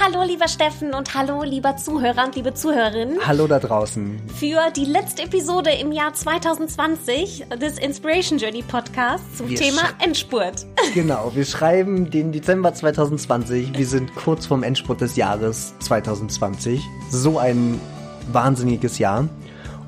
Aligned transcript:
Hallo 0.00 0.22
lieber 0.22 0.46
Steffen 0.46 0.94
und 0.94 1.12
hallo 1.14 1.42
lieber 1.42 1.76
Zuhörer 1.76 2.26
und 2.26 2.36
liebe 2.36 2.54
Zuhörerinnen. 2.54 3.18
Hallo 3.26 3.48
da 3.48 3.58
draußen. 3.58 4.20
Für 4.38 4.70
die 4.70 4.84
letzte 4.84 5.22
Episode 5.22 5.70
im 5.70 5.90
Jahr 5.90 6.14
2020 6.14 7.46
des 7.60 7.78
Inspiration 7.78 8.38
Journey 8.38 8.62
Podcasts 8.62 9.38
zum 9.38 9.48
Wir 9.48 9.58
Thema 9.58 9.82
Endspurt. 9.98 10.66
Genau, 10.94 11.32
wir 11.34 11.44
schreiben 11.44 12.10
den 12.10 12.30
Dezember 12.30 12.72
2020. 12.72 13.76
Wir 13.76 13.86
sind 13.86 14.14
kurz 14.14 14.46
vorm 14.46 14.62
Endspurt 14.62 15.00
des 15.00 15.16
Jahres 15.16 15.74
2020. 15.80 16.80
So 17.10 17.38
ein 17.38 17.80
wahnsinniges 18.32 18.98
Jahr. 18.98 19.28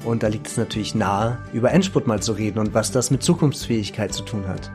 Und 0.04 0.24
da 0.24 0.29
liegt 0.29 0.48
es 0.48 0.56
natürlich 0.56 0.95
nahe, 0.95 1.38
über 1.52 1.70
Endspurt 1.70 2.06
mal 2.06 2.20
zu 2.20 2.32
reden 2.32 2.59
und 2.59 2.74
was 2.74 2.90
das 2.90 3.10
mit 3.10 3.23
Zukunftsfähigkeit 3.23 4.12
zu 4.12 4.24
tun 4.24 4.48
hat. 4.48 4.70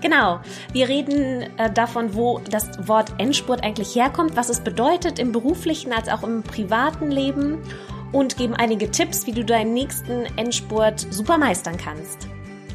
Genau, 0.00 0.40
wir 0.72 0.88
reden 0.88 1.42
äh, 1.58 1.72
davon, 1.72 2.14
wo 2.14 2.40
das 2.50 2.86
Wort 2.86 3.12
Endspurt 3.18 3.64
eigentlich 3.64 3.94
herkommt, 3.96 4.36
was 4.36 4.48
es 4.48 4.60
bedeutet 4.60 5.18
im 5.18 5.32
beruflichen 5.32 5.92
als 5.92 6.08
auch 6.08 6.22
im 6.22 6.42
privaten 6.42 7.10
Leben 7.10 7.58
und 8.12 8.36
geben 8.36 8.54
einige 8.54 8.90
Tipps, 8.90 9.26
wie 9.26 9.32
du 9.32 9.44
deinen 9.44 9.74
nächsten 9.74 10.26
Endspurt 10.36 11.06
super 11.10 11.36
meistern 11.36 11.76
kannst. 11.76 12.28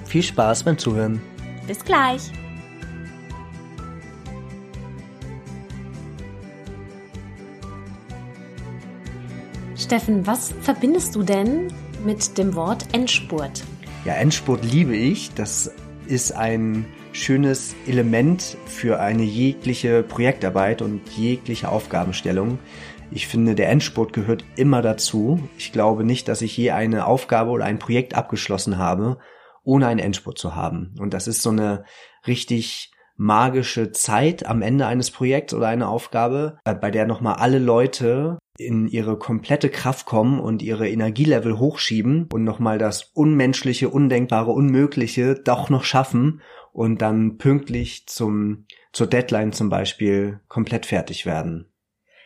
Viel 0.05 0.23
Spaß 0.23 0.63
beim 0.63 0.77
Zuhören. 0.77 1.21
Bis 1.65 1.83
gleich. 1.83 2.31
Steffen, 9.77 10.27
was 10.27 10.53
verbindest 10.61 11.15
du 11.15 11.23
denn 11.23 11.67
mit 12.05 12.37
dem 12.37 12.53
Wort 12.55 12.85
Endspurt? 12.93 13.63
Ja, 14.05 14.13
Endspurt 14.15 14.63
liebe 14.65 14.95
ich. 14.95 15.33
Das 15.33 15.71
ist 16.07 16.33
ein 16.33 16.85
schönes 17.13 17.75
Element 17.87 18.57
für 18.65 18.99
eine 18.99 19.23
jegliche 19.23 20.03
Projektarbeit 20.03 20.81
und 20.81 21.07
jegliche 21.15 21.69
Aufgabenstellung. 21.69 22.59
Ich 23.11 23.27
finde, 23.27 23.53
der 23.53 23.69
Endspurt 23.69 24.11
gehört 24.11 24.43
immer 24.55 24.81
dazu. 24.81 25.39
Ich 25.57 25.71
glaube 25.71 26.03
nicht, 26.03 26.27
dass 26.27 26.41
ich 26.41 26.57
je 26.57 26.71
eine 26.71 27.05
Aufgabe 27.05 27.51
oder 27.51 27.65
ein 27.65 27.79
Projekt 27.79 28.15
abgeschlossen 28.15 28.79
habe, 28.79 29.19
ohne 29.63 29.87
einen 29.87 29.99
Endspurt 29.99 30.39
zu 30.39 30.55
haben. 30.55 30.95
Und 30.99 31.13
das 31.13 31.27
ist 31.27 31.43
so 31.43 31.51
eine 31.51 31.85
richtig 32.25 32.91
magische 33.15 33.91
Zeit 33.91 34.47
am 34.47 34.63
Ende 34.63 34.87
eines 34.87 35.11
Projekts 35.11 35.53
oder 35.53 35.67
einer 35.67 35.89
Aufgabe, 35.89 36.57
äh, 36.65 36.73
bei 36.73 36.89
der 36.89 37.05
nochmal 37.05 37.35
alle 37.35 37.59
Leute 37.59 38.39
in 38.57 38.87
ihre 38.87 39.17
komplette 39.17 39.69
Kraft 39.69 40.07
kommen 40.07 40.39
und 40.39 40.63
ihre 40.63 40.89
Energielevel 40.89 41.59
hochschieben 41.59 42.27
und 42.33 42.43
nochmal 42.43 42.79
das 42.79 43.11
Unmenschliche, 43.13 43.89
Undenkbare, 43.89 44.51
Unmögliche 44.51 45.35
doch 45.35 45.69
noch 45.69 45.83
schaffen 45.83 46.41
und 46.73 47.01
dann 47.01 47.37
pünktlich 47.37 48.07
zum, 48.07 48.65
zur 48.91 49.07
Deadline 49.07 49.53
zum 49.53 49.69
Beispiel 49.69 50.41
komplett 50.49 50.85
fertig 50.85 51.25
werden. 51.25 51.71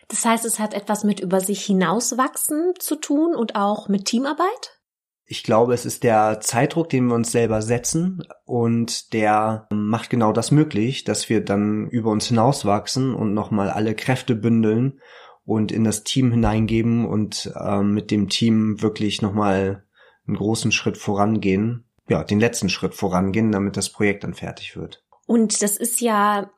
Das 0.08 0.26
heißt, 0.26 0.46
es 0.46 0.58
hat 0.58 0.74
etwas 0.74 1.04
mit 1.04 1.20
über 1.20 1.42
sich 1.42 1.66
hinauswachsen 1.66 2.74
zu 2.80 2.96
tun 2.96 3.36
und 3.36 3.56
auch 3.56 3.90
mit 3.90 4.06
Teamarbeit? 4.06 4.80
Ich 5.26 5.44
glaube, 5.44 5.74
es 5.74 5.86
ist 5.86 6.04
der 6.04 6.40
Zeitdruck, 6.40 6.88
den 6.88 7.08
wir 7.08 7.16
uns 7.16 7.34
selber 7.34 7.62
setzen 7.62 8.24
und 8.46 9.12
der 9.12 9.68
macht 9.70 10.10
genau 10.10 10.32
das 10.32 10.52
möglich, 10.52 11.04
dass 11.04 11.28
wir 11.28 11.44
dann 11.44 11.90
über 11.90 12.12
uns 12.12 12.28
hinauswachsen 12.28 13.14
und 13.14 13.34
nochmal 13.34 13.70
alle 13.70 13.94
Kräfte 13.94 14.36
bündeln 14.36 15.02
und 15.44 15.74
in 15.74 15.84
das 15.84 16.06
Team 16.06 16.32
hineingeben 16.32 17.06
und 17.06 17.52
ähm, 17.60 17.94
mit 17.94 18.10
dem 18.10 18.30
Team 18.30 18.82
wirklich 18.82 19.22
nochmal 19.22 19.84
einen 20.26 20.38
großen 20.38 20.72
Schritt 20.72 20.98
vorangehen, 20.98 21.87
ja, 22.10 22.24
den 22.24 22.40
letzten 22.40 22.70
Schritt 22.70 22.96
vorangehen, 22.96 23.52
damit 23.52 23.78
das 23.78 23.90
Projekt 23.90 24.24
dann 24.24 24.34
fertig 24.34 24.76
wird. 24.78 25.04
Und 25.26 25.62
das 25.62 25.78
ist 25.78 26.02
ja 26.02 26.52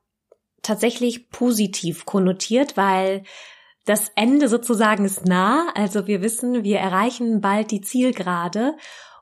tatsächlich 0.62 1.30
positiv 1.30 2.06
konnotiert, 2.06 2.78
weil 2.78 3.24
das 3.86 4.12
Ende 4.16 4.48
sozusagen 4.48 5.06
ist 5.06 5.26
nah. 5.26 5.72
Also 5.74 6.06
wir 6.06 6.22
wissen, 6.22 6.64
wir 6.64 6.78
erreichen 6.78 7.42
bald 7.42 7.72
die 7.72 7.82
Zielgerade. 7.82 8.76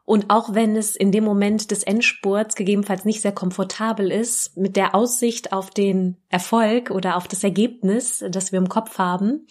Und 0.03 0.29
auch 0.29 0.53
wenn 0.53 0.75
es 0.75 0.95
in 0.95 1.11
dem 1.11 1.23
Moment 1.23 1.69
des 1.71 1.83
Endspurts 1.83 2.55
gegebenenfalls 2.55 3.05
nicht 3.05 3.21
sehr 3.21 3.33
komfortabel 3.33 4.11
ist, 4.11 4.55
mit 4.55 4.75
der 4.75 4.95
Aussicht 4.95 5.51
auf 5.51 5.69
den 5.69 6.17
Erfolg 6.29 6.91
oder 6.91 7.17
auf 7.17 7.27
das 7.27 7.43
Ergebnis, 7.43 8.23
das 8.29 8.51
wir 8.51 8.59
im 8.59 8.69
Kopf 8.69 8.97
haben, 8.97 9.47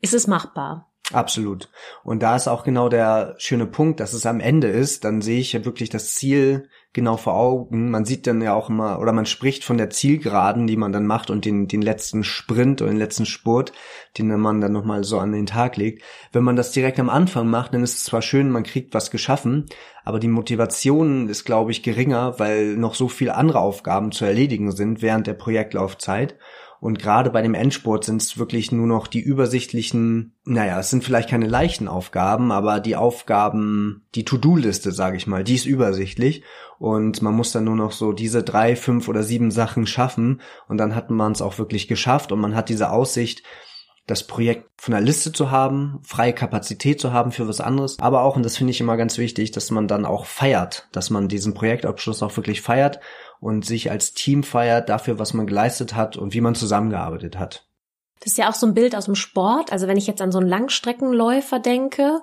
ist 0.00 0.14
es 0.14 0.26
machbar. 0.26 0.85
Absolut. 1.12 1.68
Und 2.02 2.22
da 2.22 2.34
ist 2.34 2.48
auch 2.48 2.64
genau 2.64 2.88
der 2.88 3.36
schöne 3.38 3.66
Punkt, 3.66 4.00
dass 4.00 4.12
es 4.12 4.26
am 4.26 4.40
Ende 4.40 4.66
ist. 4.66 5.04
Dann 5.04 5.22
sehe 5.22 5.38
ich 5.38 5.52
ja 5.52 5.64
wirklich 5.64 5.88
das 5.88 6.14
Ziel 6.14 6.68
genau 6.92 7.16
vor 7.16 7.34
Augen. 7.34 7.90
Man 7.90 8.04
sieht 8.04 8.26
dann 8.26 8.42
ja 8.42 8.54
auch 8.54 8.70
immer, 8.70 8.98
oder 8.98 9.12
man 9.12 9.26
spricht 9.26 9.62
von 9.62 9.78
der 9.78 9.90
Zielgeraden, 9.90 10.66
die 10.66 10.76
man 10.76 10.92
dann 10.92 11.06
macht 11.06 11.30
und 11.30 11.44
den, 11.44 11.68
den 11.68 11.82
letzten 11.82 12.24
Sprint 12.24 12.82
oder 12.82 12.90
den 12.90 12.98
letzten 12.98 13.26
Spurt, 13.26 13.72
den 14.18 14.28
man 14.40 14.60
dann 14.60 14.72
nochmal 14.72 15.04
so 15.04 15.20
an 15.20 15.30
den 15.30 15.46
Tag 15.46 15.76
legt. 15.76 16.02
Wenn 16.32 16.42
man 16.42 16.56
das 16.56 16.72
direkt 16.72 16.98
am 16.98 17.10
Anfang 17.10 17.48
macht, 17.48 17.72
dann 17.72 17.84
ist 17.84 17.98
es 17.98 18.04
zwar 18.04 18.22
schön, 18.22 18.50
man 18.50 18.64
kriegt 18.64 18.92
was 18.92 19.12
geschaffen, 19.12 19.66
aber 20.04 20.18
die 20.18 20.26
Motivation 20.28 21.28
ist, 21.28 21.44
glaube 21.44 21.70
ich, 21.70 21.84
geringer, 21.84 22.38
weil 22.38 22.76
noch 22.76 22.94
so 22.94 23.08
viele 23.08 23.36
andere 23.36 23.60
Aufgaben 23.60 24.10
zu 24.10 24.24
erledigen 24.24 24.72
sind 24.72 25.02
während 25.02 25.28
der 25.28 25.34
Projektlaufzeit. 25.34 26.36
Und 26.80 26.98
gerade 26.98 27.30
bei 27.30 27.42
dem 27.42 27.54
Endspurt 27.54 28.04
sind 28.04 28.22
es 28.22 28.38
wirklich 28.38 28.72
nur 28.72 28.86
noch 28.86 29.06
die 29.06 29.20
übersichtlichen, 29.20 30.34
naja, 30.44 30.78
es 30.78 30.90
sind 30.90 31.04
vielleicht 31.04 31.30
keine 31.30 31.46
leichten 31.46 31.88
Aufgaben, 31.88 32.52
aber 32.52 32.80
die 32.80 32.96
Aufgaben, 32.96 34.04
die 34.14 34.24
To-Do-Liste, 34.24 34.92
sage 34.92 35.16
ich 35.16 35.26
mal, 35.26 35.44
die 35.44 35.54
ist 35.54 35.66
übersichtlich. 35.66 36.42
Und 36.78 37.22
man 37.22 37.34
muss 37.34 37.52
dann 37.52 37.64
nur 37.64 37.76
noch 37.76 37.92
so 37.92 38.12
diese 38.12 38.42
drei, 38.42 38.76
fünf 38.76 39.08
oder 39.08 39.22
sieben 39.22 39.50
Sachen 39.50 39.86
schaffen. 39.86 40.40
Und 40.68 40.78
dann 40.78 40.94
hat 40.94 41.10
man 41.10 41.32
es 41.32 41.42
auch 41.42 41.58
wirklich 41.58 41.88
geschafft 41.88 42.32
und 42.32 42.40
man 42.40 42.54
hat 42.54 42.68
diese 42.68 42.90
Aussicht, 42.90 43.42
das 44.06 44.24
Projekt 44.24 44.70
von 44.76 44.92
der 44.92 45.00
Liste 45.00 45.32
zu 45.32 45.50
haben, 45.50 45.98
freie 46.04 46.32
Kapazität 46.32 47.00
zu 47.00 47.12
haben 47.12 47.32
für 47.32 47.48
was 47.48 47.60
anderes, 47.60 47.98
aber 47.98 48.22
auch, 48.22 48.36
und 48.36 48.44
das 48.44 48.56
finde 48.56 48.70
ich 48.70 48.80
immer 48.80 48.96
ganz 48.96 49.18
wichtig, 49.18 49.50
dass 49.50 49.72
man 49.72 49.88
dann 49.88 50.04
auch 50.04 50.26
feiert, 50.26 50.88
dass 50.92 51.10
man 51.10 51.28
diesen 51.28 51.54
Projektabschluss 51.54 52.22
auch 52.22 52.36
wirklich 52.36 52.62
feiert 52.62 53.00
und 53.40 53.64
sich 53.64 53.90
als 53.90 54.12
Team 54.12 54.42
feiert 54.42 54.88
dafür, 54.88 55.18
was 55.18 55.34
man 55.34 55.46
geleistet 55.46 55.94
hat 55.94 56.16
und 56.16 56.34
wie 56.34 56.40
man 56.40 56.54
zusammengearbeitet 56.54 57.38
hat. 57.38 57.66
Das 58.20 58.32
ist 58.32 58.38
ja 58.38 58.48
auch 58.48 58.54
so 58.54 58.66
ein 58.66 58.74
Bild 58.74 58.96
aus 58.96 59.04
dem 59.06 59.14
Sport. 59.14 59.72
Also 59.72 59.86
wenn 59.86 59.98
ich 59.98 60.06
jetzt 60.06 60.22
an 60.22 60.32
so 60.32 60.38
einen 60.38 60.48
Langstreckenläufer 60.48 61.58
denke 61.58 62.22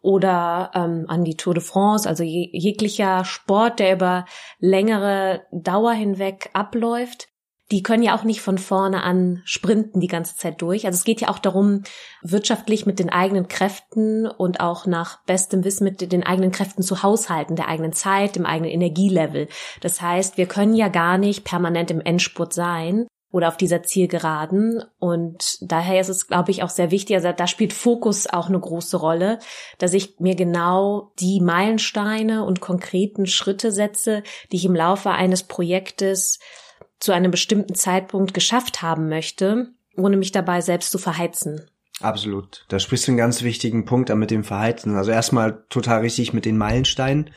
oder 0.00 0.70
ähm, 0.74 1.04
an 1.08 1.24
die 1.24 1.36
Tour 1.36 1.54
de 1.54 1.62
France, 1.62 2.08
also 2.08 2.22
je, 2.22 2.48
jeglicher 2.52 3.24
Sport, 3.24 3.78
der 3.78 3.94
über 3.94 4.24
längere 4.58 5.42
Dauer 5.52 5.92
hinweg 5.92 6.50
abläuft, 6.54 7.28
die 7.74 7.82
können 7.82 8.04
ja 8.04 8.16
auch 8.16 8.22
nicht 8.22 8.40
von 8.40 8.56
vorne 8.56 9.02
an 9.02 9.42
sprinten 9.44 9.98
die 9.98 10.06
ganze 10.06 10.36
Zeit 10.36 10.62
durch. 10.62 10.86
Also 10.86 10.96
es 10.96 11.02
geht 11.02 11.20
ja 11.20 11.28
auch 11.28 11.40
darum, 11.40 11.82
wirtschaftlich 12.22 12.86
mit 12.86 13.00
den 13.00 13.10
eigenen 13.10 13.48
Kräften 13.48 14.28
und 14.28 14.60
auch 14.60 14.86
nach 14.86 15.24
bestem 15.24 15.64
Wissen 15.64 15.82
mit 15.82 16.12
den 16.12 16.22
eigenen 16.22 16.52
Kräften 16.52 16.84
zu 16.84 17.02
haushalten, 17.02 17.56
der 17.56 17.66
eigenen 17.66 17.92
Zeit, 17.92 18.36
dem 18.36 18.46
eigenen 18.46 18.70
Energielevel. 18.70 19.48
Das 19.80 20.00
heißt, 20.00 20.36
wir 20.36 20.46
können 20.46 20.76
ja 20.76 20.86
gar 20.86 21.18
nicht 21.18 21.42
permanent 21.42 21.90
im 21.90 22.00
Endspurt 22.00 22.52
sein 22.52 23.08
oder 23.32 23.48
auf 23.48 23.56
dieser 23.56 23.82
Zielgeraden. 23.82 24.84
Und 25.00 25.58
daher 25.60 26.00
ist 26.00 26.10
es, 26.10 26.28
glaube 26.28 26.52
ich, 26.52 26.62
auch 26.62 26.70
sehr 26.70 26.92
wichtig, 26.92 27.16
also 27.16 27.32
da 27.32 27.48
spielt 27.48 27.72
Fokus 27.72 28.28
auch 28.28 28.48
eine 28.48 28.60
große 28.60 28.98
Rolle, 28.98 29.40
dass 29.78 29.94
ich 29.94 30.20
mir 30.20 30.36
genau 30.36 31.10
die 31.18 31.40
Meilensteine 31.40 32.44
und 32.44 32.60
konkreten 32.60 33.26
Schritte 33.26 33.72
setze, 33.72 34.22
die 34.52 34.58
ich 34.58 34.64
im 34.64 34.76
Laufe 34.76 35.10
eines 35.10 35.42
Projektes 35.42 36.38
zu 37.00 37.12
einem 37.12 37.30
bestimmten 37.30 37.74
Zeitpunkt 37.74 38.34
geschafft 38.34 38.82
haben 38.82 39.08
möchte, 39.08 39.68
ohne 39.96 40.16
mich 40.16 40.32
dabei 40.32 40.60
selbst 40.60 40.90
zu 40.90 40.98
verheizen. 40.98 41.62
Absolut. 42.00 42.64
Da 42.68 42.78
sprichst 42.78 43.06
du 43.06 43.12
einen 43.12 43.18
ganz 43.18 43.42
wichtigen 43.42 43.84
Punkt 43.84 44.10
an 44.10 44.18
mit 44.18 44.30
dem 44.30 44.44
Verhalten. 44.44 44.96
Also 44.96 45.10
erstmal 45.10 45.64
total 45.68 46.00
richtig 46.00 46.32
mit 46.32 46.44
den 46.44 46.58
Meilensteinen. 46.58 47.30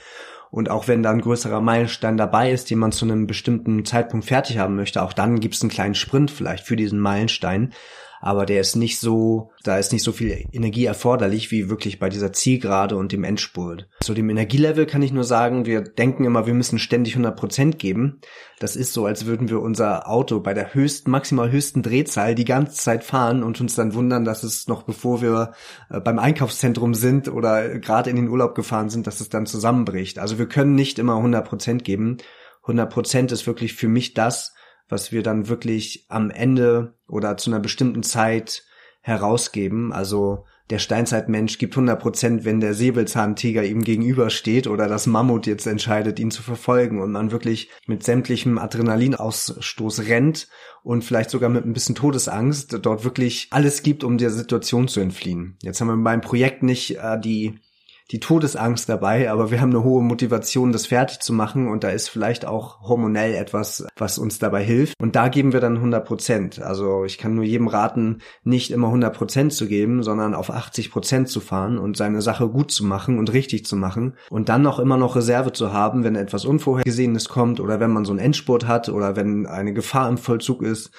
Und 0.50 0.70
auch 0.70 0.88
wenn 0.88 1.04
da 1.04 1.12
ein 1.12 1.22
größerer 1.22 1.62
Meilenstein 1.62 2.18
dabei 2.18 2.52
ist, 2.52 2.70
den 2.70 2.80
man 2.80 2.92
zu 2.92 3.06
einem 3.06 3.28
bestimmten 3.28 3.86
Zeitpunkt 3.86 4.26
fertig 4.26 4.58
haben 4.58 4.76
möchte, 4.76 5.04
auch 5.04 5.14
dann 5.14 5.40
gibt 5.40 5.56
es 5.56 5.62
einen 5.62 5.70
kleinen 5.70 5.96
Sprint 5.96 6.32
vielleicht 6.32 6.66
für 6.66 6.76
diesen 6.76 7.00
Meilenstein. 7.00 7.74
Aber 8.20 8.46
der 8.46 8.62
ist 8.62 8.76
nicht 8.76 9.00
so, 9.00 9.52
da 9.64 9.78
ist 9.78 9.92
nicht 9.92 10.04
so 10.04 10.12
viel 10.12 10.46
Energie 10.52 10.86
erforderlich 10.86 11.52
wie 11.52 11.70
wirklich 11.70 12.00
bei 12.00 12.10
dieser 12.10 12.34
Zielgerade 12.34 12.96
und 12.96 13.12
dem 13.12 13.24
Endspurt. 13.24 13.88
Zu 14.02 14.14
dem 14.14 14.30
Energielevel 14.30 14.86
kann 14.86 15.02
ich 15.02 15.12
nur 15.12 15.24
sagen, 15.24 15.66
wir 15.66 15.82
denken 15.82 16.26
immer, 16.26 16.48
wir 16.48 16.54
müssen 16.54 16.80
ständig 16.80 17.14
100 17.14 17.36
Prozent 17.36 17.80
geben. 17.80 18.22
Das 18.60 18.76
ist 18.76 18.94
so, 18.94 19.06
als 19.06 19.26
würden 19.26 19.50
wir 19.50 19.62
unser 19.62 20.10
Auto 20.10 20.40
bei 20.40 20.54
der 20.54 20.74
höchsten, 20.74 21.12
maximal 21.12 21.52
höchsten 21.52 21.84
Drehzahl 21.84 22.34
die 22.34 22.46
ganze 22.46 22.76
Zeit 22.76 23.04
fahren 23.04 23.44
und 23.44 23.62
uns 23.62 23.76
dann 23.76 23.94
wundern, 23.94 24.26
dass 24.26 24.44
es 24.44 24.68
noch 24.68 24.84
bevor 24.84 25.22
wir 25.22 25.52
äh, 25.90 26.00
beim 26.00 26.20
Einkaufszentrum 26.20 26.94
sind 26.94 27.28
oder 27.28 27.80
gerade 27.80 28.10
in 28.10 28.16
den 28.16 28.30
Urlaub 28.30 28.56
gefahren 28.56 28.90
sind, 28.90 29.06
dass 29.06 29.22
es 29.22 29.30
dann 29.30 29.46
zusammenbricht. 29.46 30.18
Also 30.20 30.40
wir 30.40 30.48
können 30.48 30.76
nicht 30.76 30.98
immer 31.00 31.18
100 31.18 31.48
Prozent 31.48 31.84
geben. 31.84 32.18
100 32.64 32.92
Prozent 32.92 33.32
ist 33.32 33.48
wirklich 33.48 33.76
für 33.76 33.88
mich 33.88 34.14
das, 34.14 34.54
was 34.90 35.12
wir 35.12 35.24
dann 35.24 35.48
wirklich 35.48 36.06
am 36.10 36.30
Ende 36.30 36.94
oder 37.08 37.38
zu 37.38 37.50
einer 37.50 37.60
bestimmten 37.60 38.04
Zeit 38.04 38.64
herausgeben. 39.02 39.94
Also 39.94 40.46
der 40.70 40.80
Steinzeitmensch 40.80 41.60
gibt 41.60 41.76
100 41.76 42.00
Prozent, 42.00 42.46
wenn 42.46 42.60
der 42.60 42.74
Säbelzahntiger 42.74 43.64
ihm 43.64 43.84
gegenübersteht 43.84 44.68
oder 44.68 44.88
das 44.88 45.08
Mammut 45.08 45.48
jetzt 45.48 45.66
entscheidet, 45.66 46.20
ihn 46.20 46.32
zu 46.32 46.44
verfolgen 46.44 47.02
und 47.02 47.14
man 47.14 47.32
wirklich 47.32 47.70
mit 47.86 48.04
sämtlichem 48.04 48.58
Adrenalinausstoß 48.58 50.08
rennt 50.08 50.50
und 50.84 51.06
vielleicht 51.06 51.30
sogar 51.30 51.50
mit 51.50 51.66
ein 51.66 51.72
bisschen 51.72 51.96
Todesangst 51.96 52.78
dort 52.82 53.06
wirklich 53.06 53.48
alles 53.52 53.82
gibt, 53.82 54.04
um 54.04 54.18
der 54.18 54.30
Situation 54.30 54.90
zu 54.90 55.00
entfliehen. 55.00 55.58
Jetzt 55.62 55.80
haben 55.80 55.88
wir 55.88 55.98
beim 55.98 56.22
Projekt 56.22 56.64
nicht 56.64 56.98
äh, 56.98 57.20
die 57.20 57.60
die 58.12 58.20
Todesangst 58.20 58.88
dabei, 58.88 59.30
aber 59.30 59.52
wir 59.52 59.60
haben 59.60 59.72
eine 59.72 59.84
hohe 59.84 60.02
Motivation, 60.02 60.72
das 60.72 60.88
fertig 60.88 61.20
zu 61.20 61.34
machen 61.34 61.68
und 61.68 61.84
da 61.84 61.90
ist 61.90 62.10
vielleicht 62.10 62.46
auch 62.46 62.82
hormonell 62.82 63.36
etwas, 63.36 63.86
was 63.98 64.18
uns 64.18 64.40
dabei 64.40 64.64
hilft. 64.64 64.94
Und 65.00 65.16
da 65.16 65.28
geben 65.28 65.52
wir 65.52 65.60
dann 65.60 65.76
100 65.76 66.06
Prozent. 66.06 66.62
Also 66.62 67.04
ich 67.04 67.18
kann 67.18 67.36
nur 67.36 67.44
jedem 67.44 67.68
raten, 67.68 68.20
nicht 68.44 68.72
immer 68.72 68.88
100 68.88 69.16
Prozent 69.16 69.54
zu 69.54 69.68
geben, 69.68 70.04
sondern 70.04 70.34
auf 70.34 70.50
80 70.50 70.92
Prozent 70.92 71.28
zu 71.28 71.42
fahren 71.42 71.78
und 71.78 71.98
seine 71.98 72.22
Sache 72.22 72.48
gut 72.48 72.72
zu 72.72 72.86
machen 72.86 73.20
und 73.20 73.34
richtig 73.34 73.66
zu 73.66 73.76
machen 73.76 74.16
und 74.30 74.48
dann 74.48 74.62
noch 74.62 74.80
immer 74.80 74.98
noch 74.98 75.16
Reserve 75.16 75.52
zu 75.52 75.74
haben, 75.74 76.04
wenn 76.04 76.16
etwas 76.16 76.46
Unvorhergesehenes 76.46 77.28
kommt 77.28 77.60
oder 77.60 77.80
wenn 77.80 77.92
man 77.92 78.06
so 78.06 78.12
einen 78.12 78.20
Endspurt 78.20 78.68
hat 78.68 78.88
oder 78.88 79.18
wenn 79.18 79.46
eine 79.46 79.74
Gefahr 79.74 80.08
im 80.08 80.18
Vollzug 80.18 80.62
ist, 80.62 80.92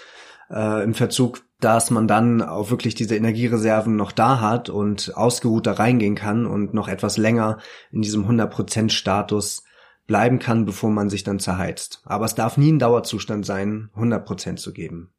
äh, 0.51 0.83
im 0.83 0.95
Verzug, 0.95 1.43
dass 1.61 1.91
man 1.91 2.07
dann 2.07 2.43
auch 2.43 2.71
wirklich 2.71 2.95
diese 2.95 3.17
Energiereserven 3.17 3.97
noch 3.97 4.13
da 4.13 4.41
hat 4.41 4.69
und 4.71 5.17
ausgeruht 5.17 5.67
da 5.67 5.73
reingehen 5.73 6.15
kann 6.15 6.47
und 6.47 6.75
noch 6.75 6.89
etwas 6.89 7.17
länger 7.17 7.59
in 7.91 8.03
diesem 8.03 8.29
100% 8.29 8.91
Status 8.91 9.65
bleiben 10.07 10.39
kann, 10.39 10.65
bevor 10.65 10.91
man 10.91 11.11
sich 11.11 11.25
dann 11.25 11.39
zerheizt. 11.39 12.03
Aber 12.05 12.25
es 12.25 12.35
darf 12.35 12.57
nie 12.57 12.73
ein 12.73 12.79
Dauerzustand 12.79 13.45
sein, 13.45 13.91
100% 13.97 14.57
zu 14.57 14.73
geben. 14.73 15.13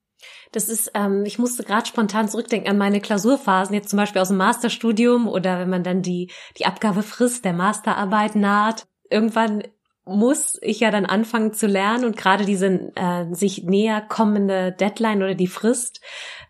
Das 0.52 0.68
ist, 0.68 0.92
ähm, 0.96 1.24
ich 1.26 1.40
musste 1.40 1.64
gerade 1.64 1.86
spontan 1.86 2.28
zurückdenken 2.28 2.70
an 2.70 2.78
meine 2.78 3.00
Klausurphasen, 3.00 3.76
jetzt 3.76 3.90
zum 3.90 3.98
Beispiel 3.98 4.22
aus 4.22 4.30
dem 4.30 4.38
Masterstudium 4.38 5.28
oder 5.28 5.60
wenn 5.60 5.70
man 5.70 5.84
dann 5.84 6.02
die, 6.02 6.32
die 6.58 6.66
Abgabefrist 6.66 7.46
der 7.46 7.54
Masterarbeit 7.54 8.36
naht. 8.36 8.88
Irgendwann 9.10 9.64
muss 10.10 10.58
ich 10.62 10.80
ja 10.80 10.92
dann 10.92 11.06
anfangen 11.06 11.54
zu 11.54 11.68
lernen 11.68 12.06
und 12.06 12.18
gerade 12.18 12.46
diese 12.46 12.92
äh, 12.96 13.26
sich 13.32 13.64
näher 13.64 14.02
kommende 14.02 14.72
Deadline 14.72 15.24
oder 15.24 15.36
die 15.36 15.48
Frist 15.48 16.02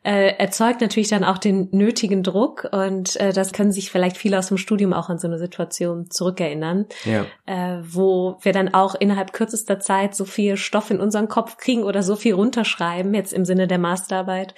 äh, 0.03 0.35
erzeugt 0.37 0.81
natürlich 0.81 1.09
dann 1.09 1.23
auch 1.23 1.37
den 1.37 1.67
nötigen 1.71 2.23
Druck 2.23 2.67
und 2.71 3.15
äh, 3.17 3.33
das 3.33 3.51
können 3.51 3.71
sich 3.71 3.91
vielleicht 3.91 4.17
viele 4.17 4.39
aus 4.39 4.47
dem 4.47 4.57
Studium 4.57 4.93
auch 4.93 5.09
an 5.09 5.19
so 5.19 5.27
eine 5.27 5.37
Situation 5.37 6.09
zurückerinnern, 6.09 6.85
ja. 7.03 7.25
äh, 7.45 7.81
wo 7.83 8.37
wir 8.41 8.53
dann 8.53 8.73
auch 8.73 8.95
innerhalb 8.95 9.33
kürzester 9.33 9.79
Zeit 9.79 10.15
so 10.15 10.25
viel 10.25 10.55
Stoff 10.55 10.89
in 10.89 11.01
unseren 11.01 11.27
Kopf 11.27 11.57
kriegen 11.57 11.83
oder 11.83 12.01
so 12.01 12.15
viel 12.15 12.33
runterschreiben, 12.33 13.13
jetzt 13.13 13.33
im 13.33 13.43
Sinne 13.43 13.67
der 13.67 13.79
Masterarbeit, 13.79 14.55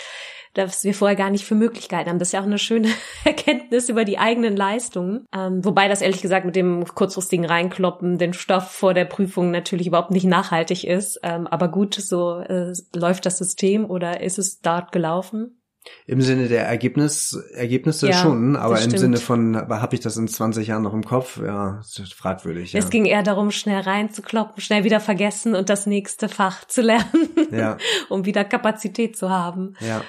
dass 0.53 0.83
wir 0.83 0.93
vorher 0.93 1.15
gar 1.15 1.29
nicht 1.29 1.45
für 1.45 1.55
Möglichkeiten 1.55 2.09
haben. 2.09 2.19
Das 2.19 2.29
ist 2.29 2.33
ja 2.33 2.41
auch 2.41 2.45
eine 2.45 2.57
schöne 2.57 2.89
Erkenntnis 3.25 3.89
über 3.89 4.05
die 4.05 4.17
eigenen 4.17 4.55
Leistungen. 4.55 5.25
Ähm, 5.33 5.63
wobei 5.63 5.87
das 5.87 6.01
ehrlich 6.01 6.21
gesagt 6.21 6.45
mit 6.45 6.55
dem 6.55 6.85
kurzfristigen 6.85 7.45
Reinkloppen, 7.45 8.17
den 8.17 8.33
Stoff 8.33 8.71
vor 8.71 8.93
der 8.93 9.05
Prüfung 9.05 9.51
natürlich 9.51 9.87
überhaupt 9.87 10.11
nicht 10.11 10.25
nachhaltig 10.25 10.85
ist. 10.85 11.19
Ähm, 11.23 11.47
aber 11.47 11.69
gut, 11.69 11.95
so 11.95 12.39
äh, 12.39 12.73
läuft 12.95 13.25
das 13.25 13.37
System 13.37 13.89
oder 13.89 14.21
ist 14.21 14.39
es 14.39 14.61
dort 14.61 14.91
gelaufen? 14.91 15.57
Im 16.05 16.21
Sinne 16.21 16.47
der 16.47 16.67
Ergebnis, 16.67 17.39
Ergebnisse 17.53 18.09
ja, 18.09 18.13
schon, 18.13 18.55
aber 18.55 18.79
im 18.79 18.97
Sinne 18.97 19.17
von, 19.17 19.55
habe 19.55 19.95
ich 19.95 20.01
das 20.01 20.15
in 20.15 20.27
20 20.27 20.67
Jahren 20.67 20.83
noch 20.83 20.93
im 20.93 21.03
Kopf? 21.03 21.39
Ja, 21.43 21.79
ist 21.79 22.13
fragwürdig. 22.13 22.73
Ja. 22.73 22.79
Es 22.79 22.91
ging 22.91 23.05
eher 23.05 23.23
darum, 23.23 23.49
schnell 23.49 23.81
reinzukloppen, 23.81 24.61
schnell 24.61 24.83
wieder 24.83 24.99
vergessen 24.99 25.55
und 25.55 25.69
das 25.69 25.87
nächste 25.87 26.29
Fach 26.29 26.65
zu 26.65 26.81
lernen, 26.81 27.29
ja. 27.51 27.77
um 28.09 28.25
wieder 28.25 28.43
Kapazität 28.43 29.17
zu 29.17 29.29
haben. 29.31 29.73
Ja. 29.79 30.03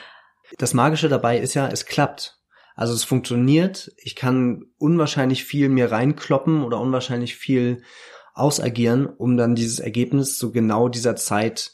Das 0.59 0.75
Magische 0.75 1.09
dabei 1.09 1.39
ist 1.39 1.55
ja, 1.55 1.69
es 1.69 1.87
klappt. 1.87 2.39
Also 2.75 2.95
es 2.95 3.05
funktioniert. 3.05 3.93
Ich 3.97 4.17
kann 4.17 4.67
unwahrscheinlich 4.79 5.45
viel 5.45 5.69
mir 5.69 5.93
reinkloppen 5.93 6.63
oder 6.63 6.81
unwahrscheinlich 6.81 7.37
viel 7.37 7.83
ausagieren, 8.35 9.07
um 9.07 9.37
dann 9.37 9.55
dieses 9.55 9.79
Ergebnis 9.79 10.39
zu 10.39 10.53
genau 10.53 10.89
dieser 10.89 11.17
Zeit 11.17 11.73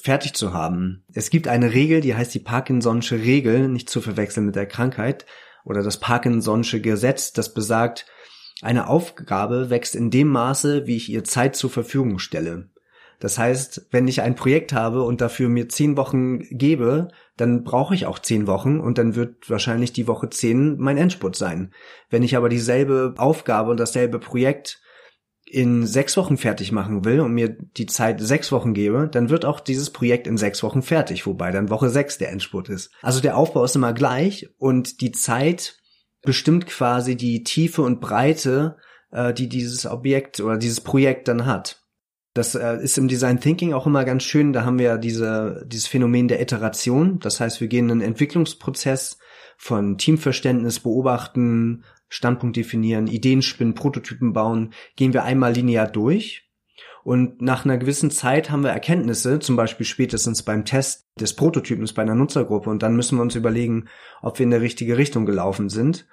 fertig 0.00 0.34
zu 0.34 0.52
haben. 0.52 1.04
Es 1.12 1.30
gibt 1.30 1.48
eine 1.48 1.72
Regel, 1.72 2.00
die 2.00 2.14
heißt 2.14 2.34
die 2.34 2.40
Parkinson'sche 2.40 3.22
Regel, 3.22 3.68
nicht 3.68 3.90
zu 3.90 4.00
verwechseln 4.00 4.46
mit 4.46 4.54
der 4.54 4.66
Krankheit, 4.66 5.26
oder 5.64 5.82
das 5.82 6.00
Parkinson'sche 6.00 6.80
Gesetz, 6.80 7.32
das 7.32 7.52
besagt, 7.52 8.06
eine 8.62 8.88
Aufgabe 8.88 9.70
wächst 9.70 9.94
in 9.94 10.10
dem 10.10 10.28
Maße, 10.28 10.86
wie 10.86 10.96
ich 10.96 11.10
ihr 11.10 11.24
Zeit 11.24 11.56
zur 11.56 11.70
Verfügung 11.70 12.18
stelle. 12.18 12.70
Das 13.20 13.38
heißt, 13.38 13.88
wenn 13.90 14.06
ich 14.06 14.22
ein 14.22 14.36
Projekt 14.36 14.72
habe 14.72 15.02
und 15.02 15.20
dafür 15.20 15.48
mir 15.48 15.68
zehn 15.68 15.96
Wochen 15.96 16.40
gebe, 16.50 17.08
dann 17.36 17.64
brauche 17.64 17.94
ich 17.94 18.06
auch 18.06 18.18
zehn 18.18 18.46
Wochen 18.46 18.78
und 18.78 18.98
dann 18.98 19.16
wird 19.16 19.50
wahrscheinlich 19.50 19.92
die 19.92 20.06
Woche 20.06 20.30
zehn 20.30 20.76
mein 20.78 20.98
Endspurt 20.98 21.34
sein. 21.34 21.72
Wenn 22.10 22.22
ich 22.22 22.36
aber 22.36 22.48
dieselbe 22.48 23.14
Aufgabe 23.18 23.70
und 23.70 23.80
dasselbe 23.80 24.18
Projekt 24.20 24.80
in 25.50 25.86
sechs 25.86 26.16
Wochen 26.16 26.36
fertig 26.36 26.72
machen 26.72 27.04
will 27.04 27.20
und 27.20 27.32
mir 27.32 27.56
die 27.76 27.86
Zeit 27.86 28.20
sechs 28.20 28.52
Wochen 28.52 28.74
gebe, 28.74 29.08
dann 29.10 29.30
wird 29.30 29.44
auch 29.44 29.60
dieses 29.60 29.90
Projekt 29.90 30.26
in 30.26 30.36
sechs 30.36 30.62
Wochen 30.62 30.82
fertig, 30.82 31.26
wobei 31.26 31.50
dann 31.50 31.70
Woche 31.70 31.88
sechs 31.88 32.18
der 32.18 32.30
Endspurt 32.30 32.68
ist. 32.68 32.90
Also 33.00 33.20
der 33.20 33.36
Aufbau 33.36 33.64
ist 33.64 33.74
immer 33.74 33.94
gleich 33.94 34.48
und 34.58 35.00
die 35.00 35.12
Zeit 35.12 35.78
bestimmt 36.22 36.66
quasi 36.66 37.16
die 37.16 37.44
Tiefe 37.44 37.82
und 37.82 38.00
Breite, 38.00 38.76
äh, 39.10 39.32
die 39.32 39.48
dieses 39.48 39.86
Objekt 39.86 40.40
oder 40.40 40.58
dieses 40.58 40.80
Projekt 40.80 41.28
dann 41.28 41.46
hat. 41.46 41.82
Das 42.38 42.54
äh, 42.54 42.76
ist 42.80 42.96
im 42.98 43.08
Design 43.08 43.40
Thinking 43.40 43.72
auch 43.72 43.84
immer 43.84 44.04
ganz 44.04 44.22
schön. 44.22 44.52
Da 44.52 44.64
haben 44.64 44.78
wir 44.78 44.86
ja 44.86 44.96
diese, 44.96 45.64
dieses 45.66 45.88
Phänomen 45.88 46.28
der 46.28 46.40
Iteration. 46.40 47.18
Das 47.18 47.40
heißt, 47.40 47.60
wir 47.60 47.66
gehen 47.66 47.90
einen 47.90 48.00
Entwicklungsprozess 48.00 49.18
von 49.56 49.98
Teamverständnis 49.98 50.78
beobachten, 50.78 51.82
Standpunkt 52.08 52.56
definieren, 52.56 53.08
Ideen 53.08 53.42
spinnen, 53.42 53.74
Prototypen 53.74 54.32
bauen, 54.32 54.72
gehen 54.94 55.12
wir 55.12 55.24
einmal 55.24 55.52
linear 55.52 55.88
durch. 55.88 56.48
Und 57.02 57.42
nach 57.42 57.64
einer 57.64 57.76
gewissen 57.76 58.12
Zeit 58.12 58.50
haben 58.50 58.62
wir 58.62 58.70
Erkenntnisse, 58.70 59.40
zum 59.40 59.56
Beispiel 59.56 59.84
spätestens 59.84 60.44
beim 60.44 60.64
Test 60.64 61.08
des 61.18 61.34
Prototypens 61.34 61.92
bei 61.92 62.02
einer 62.02 62.14
Nutzergruppe. 62.14 62.70
Und 62.70 62.84
dann 62.84 62.94
müssen 62.94 63.18
wir 63.18 63.22
uns 63.22 63.34
überlegen, 63.34 63.88
ob 64.22 64.38
wir 64.38 64.44
in 64.44 64.50
der 64.50 64.60
richtige 64.60 64.96
Richtung 64.96 65.26
gelaufen 65.26 65.70
sind 65.70 66.06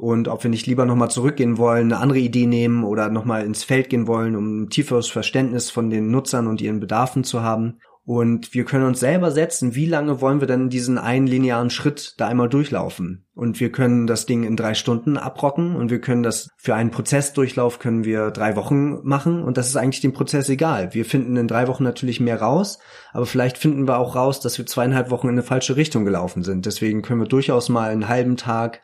und 0.00 0.28
ob 0.28 0.42
wir 0.42 0.50
nicht 0.50 0.66
lieber 0.66 0.86
nochmal 0.86 1.10
zurückgehen 1.10 1.58
wollen, 1.58 1.92
eine 1.92 2.00
andere 2.00 2.20
Idee 2.20 2.46
nehmen 2.46 2.84
oder 2.84 3.10
nochmal 3.10 3.44
ins 3.44 3.64
Feld 3.64 3.90
gehen 3.90 4.06
wollen, 4.06 4.34
um 4.34 4.62
ein 4.62 4.70
tieferes 4.70 5.08
Verständnis 5.08 5.70
von 5.70 5.90
den 5.90 6.10
Nutzern 6.10 6.46
und 6.46 6.62
ihren 6.62 6.80
Bedarfen 6.80 7.22
zu 7.22 7.42
haben. 7.42 7.80
Und 8.06 8.54
wir 8.54 8.64
können 8.64 8.86
uns 8.86 8.98
selber 8.98 9.30
setzen, 9.30 9.74
wie 9.74 9.84
lange 9.84 10.22
wollen 10.22 10.40
wir 10.40 10.48
denn 10.48 10.70
diesen 10.70 10.96
einen 10.96 11.26
linearen 11.26 11.68
Schritt 11.68 12.14
da 12.16 12.28
einmal 12.28 12.48
durchlaufen? 12.48 13.26
Und 13.34 13.60
wir 13.60 13.70
können 13.70 14.06
das 14.06 14.24
Ding 14.24 14.42
in 14.42 14.56
drei 14.56 14.72
Stunden 14.72 15.18
abrocken 15.18 15.76
und 15.76 15.90
wir 15.90 16.00
können 16.00 16.22
das 16.22 16.48
für 16.56 16.74
einen 16.74 16.90
Prozessdurchlauf 16.90 17.78
können 17.78 18.04
wir 18.04 18.30
drei 18.30 18.56
Wochen 18.56 19.06
machen 19.06 19.42
und 19.42 19.58
das 19.58 19.68
ist 19.68 19.76
eigentlich 19.76 20.00
dem 20.00 20.14
Prozess 20.14 20.48
egal. 20.48 20.94
Wir 20.94 21.04
finden 21.04 21.36
in 21.36 21.46
drei 21.46 21.68
Wochen 21.68 21.84
natürlich 21.84 22.20
mehr 22.20 22.40
raus, 22.40 22.78
aber 23.12 23.26
vielleicht 23.26 23.58
finden 23.58 23.86
wir 23.86 23.98
auch 23.98 24.16
raus, 24.16 24.40
dass 24.40 24.56
wir 24.56 24.64
zweieinhalb 24.64 25.10
Wochen 25.10 25.28
in 25.28 25.34
eine 25.34 25.42
falsche 25.42 25.76
Richtung 25.76 26.06
gelaufen 26.06 26.42
sind. 26.42 26.64
Deswegen 26.64 27.02
können 27.02 27.20
wir 27.20 27.28
durchaus 27.28 27.68
mal 27.68 27.90
einen 27.90 28.08
halben 28.08 28.38
Tag 28.38 28.80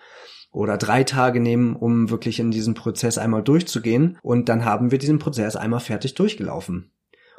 oder 0.57 0.79
drei 0.79 1.05
Tage 1.05 1.39
nehmen, 1.39 1.77
um 1.77 2.09
wirklich 2.11 2.41
in 2.41 2.51
diesen 2.51 2.75
Prozess 2.75 3.19
einmal 3.19 3.43
durchzugehen. 3.43 4.19
Und 4.23 4.49
dann 4.49 4.65
haben 4.65 4.91
wir 4.91 4.99
diesen 4.99 5.19
Prozess 5.19 5.55
einmal 5.55 5.81
fertig 5.81 6.15
durchgelaufen. 6.15 6.91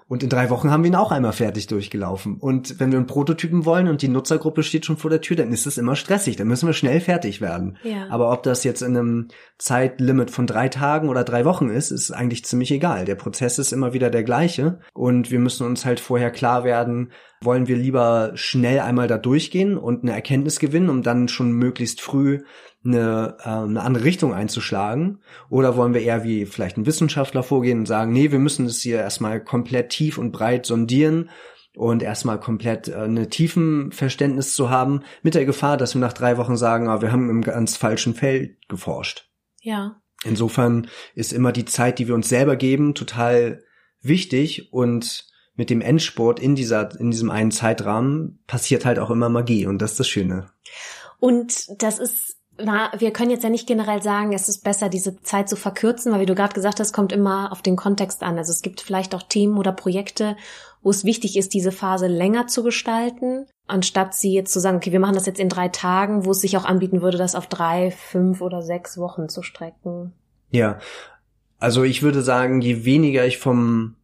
Und 0.10 0.24
in 0.24 0.30
drei 0.30 0.50
Wochen 0.50 0.72
haben 0.72 0.84
wir 0.84 0.92
ihn 0.92 0.96
auch 0.96 1.12
einmal 1.12 1.34
fertig 1.34 1.68
durchgelaufen. 1.68 2.38
Und 2.38 2.80
wenn 2.80 2.92
wir 2.92 2.98
einen 2.98 3.08
Prototypen 3.08 3.66
wollen 3.66 3.90
und 3.90 4.02
die 4.02 4.08
Nutzergruppe 4.08 4.64
steht 4.64 4.86
schon 4.86 4.96
vor 4.96 5.10
der 5.10 5.20
Tür, 5.20 5.36
dann 5.36 5.52
ist 5.52 5.68
es 5.68 5.78
immer 5.78 5.98
stressig. 5.98 6.38
Dann 6.38 6.48
müssen 6.48 6.68
wir 6.68 6.74
schnell 6.74 7.02
fertig 7.02 7.42
werden. 7.42 7.78
Ja. 7.84 8.08
Aber 8.10 8.32
ob 8.32 8.44
das 8.44 8.64
jetzt 8.64 8.82
in 8.82 8.96
einem 8.96 9.28
Zeitlimit 9.58 10.32
von 10.32 10.48
drei 10.48 10.70
Tagen 10.70 11.10
oder 11.10 11.26
drei 11.26 11.44
Wochen 11.44 11.70
ist, 11.70 11.92
ist 11.92 12.12
eigentlich 12.12 12.46
ziemlich 12.46 12.72
egal. 12.72 13.04
Der 13.04 13.16
Prozess 13.16 13.60
ist 13.60 13.74
immer 13.74 13.92
wieder 13.92 14.10
der 14.10 14.24
gleiche. 14.24 14.80
Und 14.94 15.30
wir 15.30 15.40
müssen 15.40 15.68
uns 15.68 15.86
halt 15.86 16.00
vorher 16.00 16.32
klar 16.32 16.64
werden, 16.64 17.12
wollen 17.42 17.68
wir 17.68 17.76
lieber 17.76 18.32
schnell 18.36 18.80
einmal 18.80 19.08
da 19.08 19.18
durchgehen 19.18 19.78
und 19.78 20.04
eine 20.04 20.14
Erkenntnis 20.14 20.60
gewinnen, 20.60 20.90
um 20.90 21.04
dann 21.04 21.28
schon 21.28 21.52
möglichst 21.52 22.00
früh 22.00 22.40
eine, 22.88 23.38
äh, 23.40 23.50
eine 23.50 23.82
andere 23.82 24.04
Richtung 24.04 24.34
einzuschlagen? 24.34 25.20
Oder 25.50 25.76
wollen 25.76 25.94
wir 25.94 26.02
eher 26.02 26.24
wie 26.24 26.46
vielleicht 26.46 26.78
ein 26.78 26.86
Wissenschaftler 26.86 27.44
vorgehen 27.44 27.80
und 27.80 27.86
sagen, 27.86 28.12
nee, 28.12 28.32
wir 28.32 28.40
müssen 28.40 28.66
es 28.66 28.82
hier 28.82 29.00
erstmal 29.00 29.44
komplett 29.44 29.90
tief 29.90 30.18
und 30.18 30.32
breit 30.32 30.66
sondieren 30.66 31.30
und 31.76 32.02
erstmal 32.02 32.40
komplett 32.40 32.88
äh, 32.88 32.96
eine 32.96 33.30
tiefen 33.30 33.92
Verständnis 33.92 34.54
zu 34.54 34.70
haben, 34.70 35.04
mit 35.22 35.36
der 35.36 35.46
Gefahr, 35.46 35.78
dass 35.78 35.94
wir 35.94 36.02
nach 36.02 36.14
drei 36.14 36.38
Wochen 36.38 36.58
sagen, 36.58 36.90
ah, 36.90 37.02
wir 37.02 37.12
haben 37.12 37.30
im 37.30 37.42
ganz 37.42 37.78
falschen 37.78 38.16
Feld 38.16 38.58
geforscht. 38.68 39.30
Ja. 39.62 40.02
Insofern 40.24 40.88
ist 41.14 41.32
immer 41.32 41.52
die 41.52 41.66
Zeit, 41.66 42.00
die 42.00 42.08
wir 42.08 42.16
uns 42.16 42.28
selber 42.28 42.56
geben, 42.56 42.96
total 42.96 43.64
wichtig 44.02 44.74
und 44.74 45.28
mit 45.56 45.70
dem 45.70 45.82
Endsport 45.82 46.40
in 46.40 46.56
dieser, 46.56 47.00
in 47.00 47.12
diesem 47.12 47.32
einen 47.32 47.52
Zeitrahmen 47.52 48.40
passiert 48.48 48.86
halt 48.86 49.00
auch 49.00 49.10
immer 49.10 49.30
Magie 49.30 49.66
und 49.66 49.82
das 49.82 49.92
ist 49.92 50.00
das 50.00 50.08
Schöne. 50.08 50.50
Und 51.20 51.82
das 51.82 51.98
ist 52.00 52.27
na, 52.64 52.92
wir 52.98 53.12
können 53.12 53.32
jetzt 53.32 53.44
ja 53.44 53.50
nicht 53.50 53.68
generell 53.68 54.02
sagen, 54.02 54.34
es 54.34 54.50
ist 54.50 54.64
besser, 54.64 54.90
diese 54.90 55.22
Zeit 55.22 55.50
zu 55.50 55.56
verkürzen, 55.56 56.12
weil 56.12 56.22
wie 56.22 56.26
du 56.26 56.36
gerade 56.36 56.54
gesagt 56.54 56.80
hast, 56.80 56.94
kommt 56.94 57.12
immer 57.12 57.52
auf 57.52 57.62
den 57.62 57.76
Kontext 57.76 58.24
an. 58.24 58.38
Also 58.38 58.52
es 58.52 58.62
gibt 58.62 58.82
vielleicht 58.82 59.14
auch 59.14 59.24
Themen 59.24 59.58
oder 59.58 59.72
Projekte, 59.72 60.36
wo 60.82 60.90
es 60.90 61.06
wichtig 61.06 61.38
ist, 61.38 61.54
diese 61.54 61.72
Phase 61.72 62.08
länger 62.08 62.48
zu 62.48 62.64
gestalten, 62.64 63.46
anstatt 63.68 64.14
sie 64.14 64.34
jetzt 64.34 64.54
zu 64.54 64.60
sagen, 64.60 64.78
okay, 64.78 64.92
wir 64.92 65.00
machen 65.00 65.16
das 65.16 65.26
jetzt 65.26 65.40
in 65.40 65.50
drei 65.50 65.70
Tagen, 65.70 66.26
wo 66.26 66.32
es 66.32 66.40
sich 66.40 66.58
auch 66.58 66.66
anbieten 66.66 67.02
würde, 67.02 67.18
das 67.18 67.36
auf 67.36 67.48
drei, 67.48 67.92
fünf 67.92 68.42
oder 68.42 68.62
sechs 68.62 68.98
Wochen 68.98 69.30
zu 69.30 69.44
strecken. 69.44 70.14
Ja, 70.52 70.80
also 71.60 71.84
ich 71.84 72.02
würde 72.04 72.22
sagen, 72.22 72.62
je 72.62 72.86
weniger 72.86 73.26
ich 73.26 73.38
vom 73.38 73.96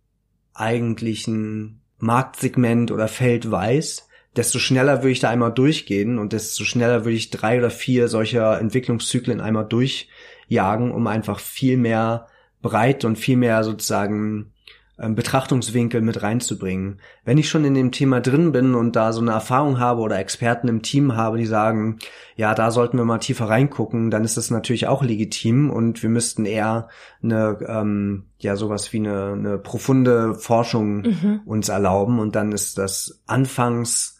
eigentlichen 0.53 1.81
Marktsegment 1.97 2.91
oder 2.91 3.07
Feld 3.07 3.49
weiß, 3.49 4.07
desto 4.35 4.59
schneller 4.59 4.99
würde 4.99 5.11
ich 5.11 5.19
da 5.19 5.29
einmal 5.29 5.53
durchgehen 5.53 6.17
und 6.17 6.33
desto 6.33 6.63
schneller 6.63 7.05
würde 7.05 7.15
ich 7.15 7.29
drei 7.29 7.59
oder 7.59 7.69
vier 7.69 8.07
solcher 8.07 8.59
Entwicklungszyklen 8.59 9.41
einmal 9.41 9.65
durchjagen, 9.65 10.91
um 10.91 11.07
einfach 11.07 11.39
viel 11.39 11.77
mehr 11.77 12.27
breit 12.61 13.05
und 13.05 13.17
viel 13.17 13.37
mehr 13.37 13.63
sozusagen 13.63 14.53
ähm, 14.99 15.15
Betrachtungswinkel 15.15 16.01
mit 16.01 16.21
reinzubringen. 16.21 16.99
Wenn 17.25 17.39
ich 17.39 17.49
schon 17.49 17.65
in 17.65 17.73
dem 17.73 17.91
Thema 17.91 18.21
drin 18.21 18.51
bin 18.51 18.75
und 18.75 18.95
da 18.95 19.11
so 19.11 19.21
eine 19.21 19.31
Erfahrung 19.31 19.79
habe 19.79 20.01
oder 20.01 20.19
Experten 20.19 20.67
im 20.67 20.83
Team 20.83 21.15
habe, 21.15 21.37
die 21.37 21.47
sagen, 21.47 21.97
ja, 22.35 22.53
da 22.53 22.69
sollten 22.69 22.97
wir 22.97 23.05
mal 23.05 23.17
tiefer 23.17 23.49
reingucken, 23.49 24.11
dann 24.11 24.23
ist 24.23 24.37
das 24.37 24.51
natürlich 24.51 24.87
auch 24.87 25.03
legitim 25.03 25.71
und 25.71 26.03
wir 26.03 26.09
müssten 26.09 26.45
eher 26.45 26.89
eine, 27.23 27.57
ähm, 27.67 28.25
ja, 28.37 28.55
sowas 28.55 28.93
wie 28.93 28.97
eine, 28.97 29.33
eine 29.33 29.57
profunde 29.57 30.35
Forschung 30.35 31.01
mhm. 31.01 31.41
uns 31.45 31.69
erlauben 31.69 32.19
und 32.19 32.35
dann 32.35 32.51
ist 32.51 32.77
das 32.77 33.23
anfangs 33.25 34.12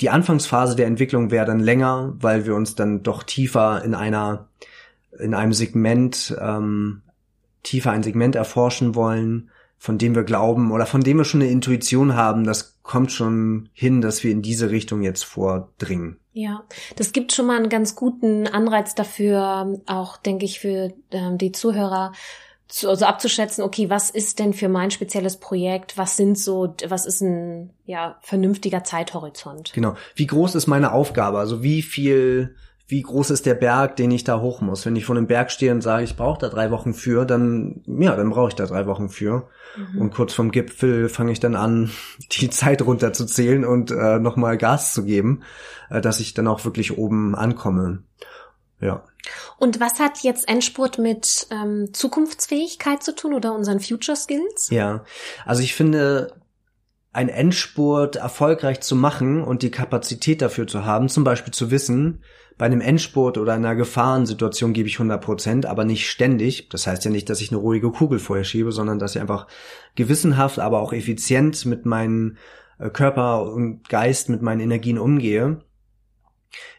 die 0.00 0.10
Anfangsphase 0.10 0.76
der 0.76 0.86
Entwicklung 0.86 1.30
wäre 1.30 1.46
dann 1.46 1.60
länger, 1.60 2.14
weil 2.18 2.46
wir 2.46 2.54
uns 2.54 2.74
dann 2.74 3.02
doch 3.02 3.22
tiefer 3.22 3.82
in 3.84 3.94
einer 3.94 4.48
in 5.18 5.34
einem 5.34 5.52
Segment 5.52 6.36
ähm, 6.40 7.02
tiefer 7.62 7.90
ein 7.90 8.02
Segment 8.02 8.36
erforschen 8.36 8.94
wollen, 8.94 9.50
von 9.78 9.98
dem 9.98 10.14
wir 10.14 10.24
glauben 10.24 10.72
oder 10.72 10.86
von 10.86 11.02
dem 11.02 11.18
wir 11.18 11.24
schon 11.24 11.42
eine 11.42 11.50
Intuition 11.50 12.14
haben, 12.14 12.44
das 12.44 12.78
kommt 12.82 13.12
schon 13.12 13.68
hin, 13.72 14.00
dass 14.00 14.22
wir 14.24 14.30
in 14.30 14.42
diese 14.42 14.70
Richtung 14.70 15.02
jetzt 15.02 15.24
vordringen. 15.24 16.18
Ja, 16.32 16.64
das 16.96 17.12
gibt 17.12 17.32
schon 17.32 17.46
mal 17.46 17.56
einen 17.56 17.68
ganz 17.68 17.96
guten 17.96 18.46
Anreiz 18.46 18.94
dafür, 18.94 19.80
auch 19.86 20.16
denke 20.18 20.44
ich 20.44 20.60
für 20.60 20.92
ähm, 21.10 21.38
die 21.38 21.52
Zuhörer, 21.52 22.12
zu, 22.68 22.88
also 22.88 23.04
abzuschätzen, 23.06 23.62
okay, 23.62 23.90
was 23.90 24.10
ist 24.10 24.38
denn 24.38 24.52
für 24.52 24.68
mein 24.68 24.90
spezielles 24.90 25.38
Projekt? 25.38 25.96
Was 25.96 26.16
sind 26.16 26.38
so, 26.38 26.74
was 26.88 27.06
ist 27.06 27.20
ein 27.20 27.70
ja 27.84 28.18
vernünftiger 28.22 28.82
Zeithorizont? 28.82 29.72
Genau. 29.72 29.94
Wie 30.14 30.26
groß 30.26 30.54
ist 30.56 30.66
meine 30.66 30.92
Aufgabe? 30.92 31.38
Also 31.38 31.62
wie 31.62 31.82
viel, 31.82 32.56
wie 32.88 33.02
groß 33.02 33.30
ist 33.30 33.46
der 33.46 33.54
Berg, 33.54 33.96
den 33.96 34.10
ich 34.10 34.24
da 34.24 34.40
hoch 34.40 34.60
muss? 34.60 34.84
Wenn 34.84 34.96
ich 34.96 35.04
vor 35.04 35.16
einem 35.16 35.28
Berg 35.28 35.52
stehe 35.52 35.72
und 35.72 35.80
sage, 35.80 36.02
ich 36.02 36.16
brauche 36.16 36.40
da 36.40 36.48
drei 36.48 36.72
Wochen 36.72 36.92
für, 36.92 37.24
dann 37.24 37.82
ja, 37.86 38.16
dann 38.16 38.30
brauche 38.30 38.48
ich 38.48 38.56
da 38.56 38.66
drei 38.66 38.86
Wochen 38.86 39.08
für. 39.08 39.48
Mhm. 39.76 40.00
Und 40.00 40.10
kurz 40.10 40.34
vom 40.34 40.50
Gipfel 40.50 41.08
fange 41.08 41.30
ich 41.30 41.38
dann 41.38 41.54
an, 41.54 41.90
die 42.32 42.50
Zeit 42.50 42.82
runterzuzählen 42.82 43.64
und 43.64 43.92
äh, 43.92 44.18
nochmal 44.18 44.58
Gas 44.58 44.92
zu 44.92 45.04
geben, 45.04 45.42
äh, 45.88 46.00
dass 46.00 46.18
ich 46.18 46.34
dann 46.34 46.48
auch 46.48 46.64
wirklich 46.64 46.98
oben 46.98 47.36
ankomme. 47.36 48.02
Ja. 48.80 49.04
Und 49.58 49.80
was 49.80 49.98
hat 49.98 50.18
jetzt 50.22 50.48
Endspurt 50.48 50.98
mit 50.98 51.46
ähm, 51.50 51.88
Zukunftsfähigkeit 51.92 53.02
zu 53.02 53.14
tun 53.14 53.34
oder 53.34 53.54
unseren 53.54 53.80
Future 53.80 54.16
Skills? 54.16 54.70
Ja, 54.70 55.04
also 55.44 55.62
ich 55.62 55.74
finde, 55.74 56.34
ein 57.12 57.28
Endspurt 57.28 58.16
erfolgreich 58.16 58.80
zu 58.80 58.94
machen 58.94 59.42
und 59.42 59.62
die 59.62 59.70
Kapazität 59.70 60.42
dafür 60.42 60.66
zu 60.66 60.84
haben, 60.84 61.08
zum 61.08 61.24
Beispiel 61.24 61.52
zu 61.52 61.70
wissen, 61.70 62.22
bei 62.58 62.66
einem 62.66 62.80
Endspurt 62.80 63.36
oder 63.36 63.52
einer 63.52 63.74
Gefahrensituation 63.74 64.72
gebe 64.72 64.88
ich 64.88 64.96
100 64.96 65.22
Prozent, 65.22 65.66
aber 65.66 65.84
nicht 65.84 66.08
ständig. 66.08 66.68
Das 66.70 66.86
heißt 66.86 67.04
ja 67.04 67.10
nicht, 67.10 67.28
dass 67.28 67.40
ich 67.40 67.50
eine 67.50 67.60
ruhige 67.60 67.90
Kugel 67.90 68.18
vorher 68.18 68.44
schiebe, 68.44 68.72
sondern 68.72 68.98
dass 68.98 69.14
ich 69.14 69.20
einfach 69.20 69.46
gewissenhaft, 69.94 70.58
aber 70.58 70.80
auch 70.80 70.94
effizient 70.94 71.66
mit 71.66 71.84
meinem 71.84 72.36
äh, 72.78 72.88
Körper 72.88 73.42
und 73.52 73.88
Geist, 73.88 74.30
mit 74.30 74.40
meinen 74.40 74.60
Energien 74.60 74.98
umgehe 74.98 75.58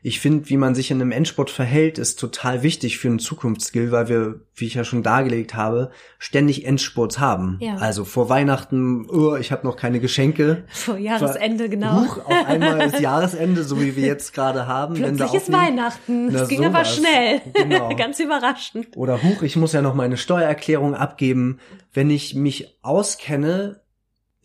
ich 0.01 0.19
finde, 0.19 0.49
wie 0.49 0.57
man 0.57 0.75
sich 0.75 0.91
in 0.91 1.01
einem 1.01 1.11
Endsport 1.11 1.49
verhält, 1.49 1.97
ist 1.97 2.19
total 2.19 2.63
wichtig 2.63 2.97
für 2.97 3.07
einen 3.07 3.19
Zukunftsskill, 3.19 3.91
weil 3.91 4.07
wir, 4.07 4.39
wie 4.55 4.65
ich 4.65 4.75
ja 4.75 4.83
schon 4.83 5.03
dargelegt 5.03 5.55
habe, 5.55 5.91
ständig 6.17 6.65
Endsports 6.65 7.19
haben. 7.19 7.57
Ja. 7.61 7.75
Also 7.75 8.05
vor 8.05 8.29
Weihnachten, 8.29 9.07
oh, 9.09 9.35
ich 9.35 9.51
habe 9.51 9.65
noch 9.67 9.75
keine 9.75 9.99
Geschenke. 9.99 10.63
Vor 10.69 10.97
Jahresende, 10.97 11.69
genau. 11.69 12.01
Huch, 12.01 12.17
auf 12.25 12.45
einmal 12.45 12.81
ist 12.81 12.99
Jahresende, 13.01 13.63
so 13.63 13.81
wie 13.81 13.95
wir 13.95 14.05
jetzt 14.05 14.33
gerade 14.33 14.67
haben. 14.67 14.95
Plötzlich 14.95 15.33
ist 15.33 15.51
Weihnachten. 15.51 16.31
Das 16.31 16.47
ging 16.47 16.59
sowas. 16.59 16.75
aber 16.75 16.85
schnell. 16.85 17.41
Genau. 17.53 17.89
Ganz 17.95 18.19
überraschend. 18.19 18.95
Oder 18.95 19.21
Huch, 19.23 19.41
ich 19.41 19.55
muss 19.55 19.73
ja 19.73 19.81
noch 19.81 19.95
meine 19.95 20.17
Steuererklärung 20.17 20.95
abgeben. 20.95 21.59
Wenn 21.93 22.09
ich 22.09 22.35
mich 22.35 22.77
auskenne, 22.81 23.81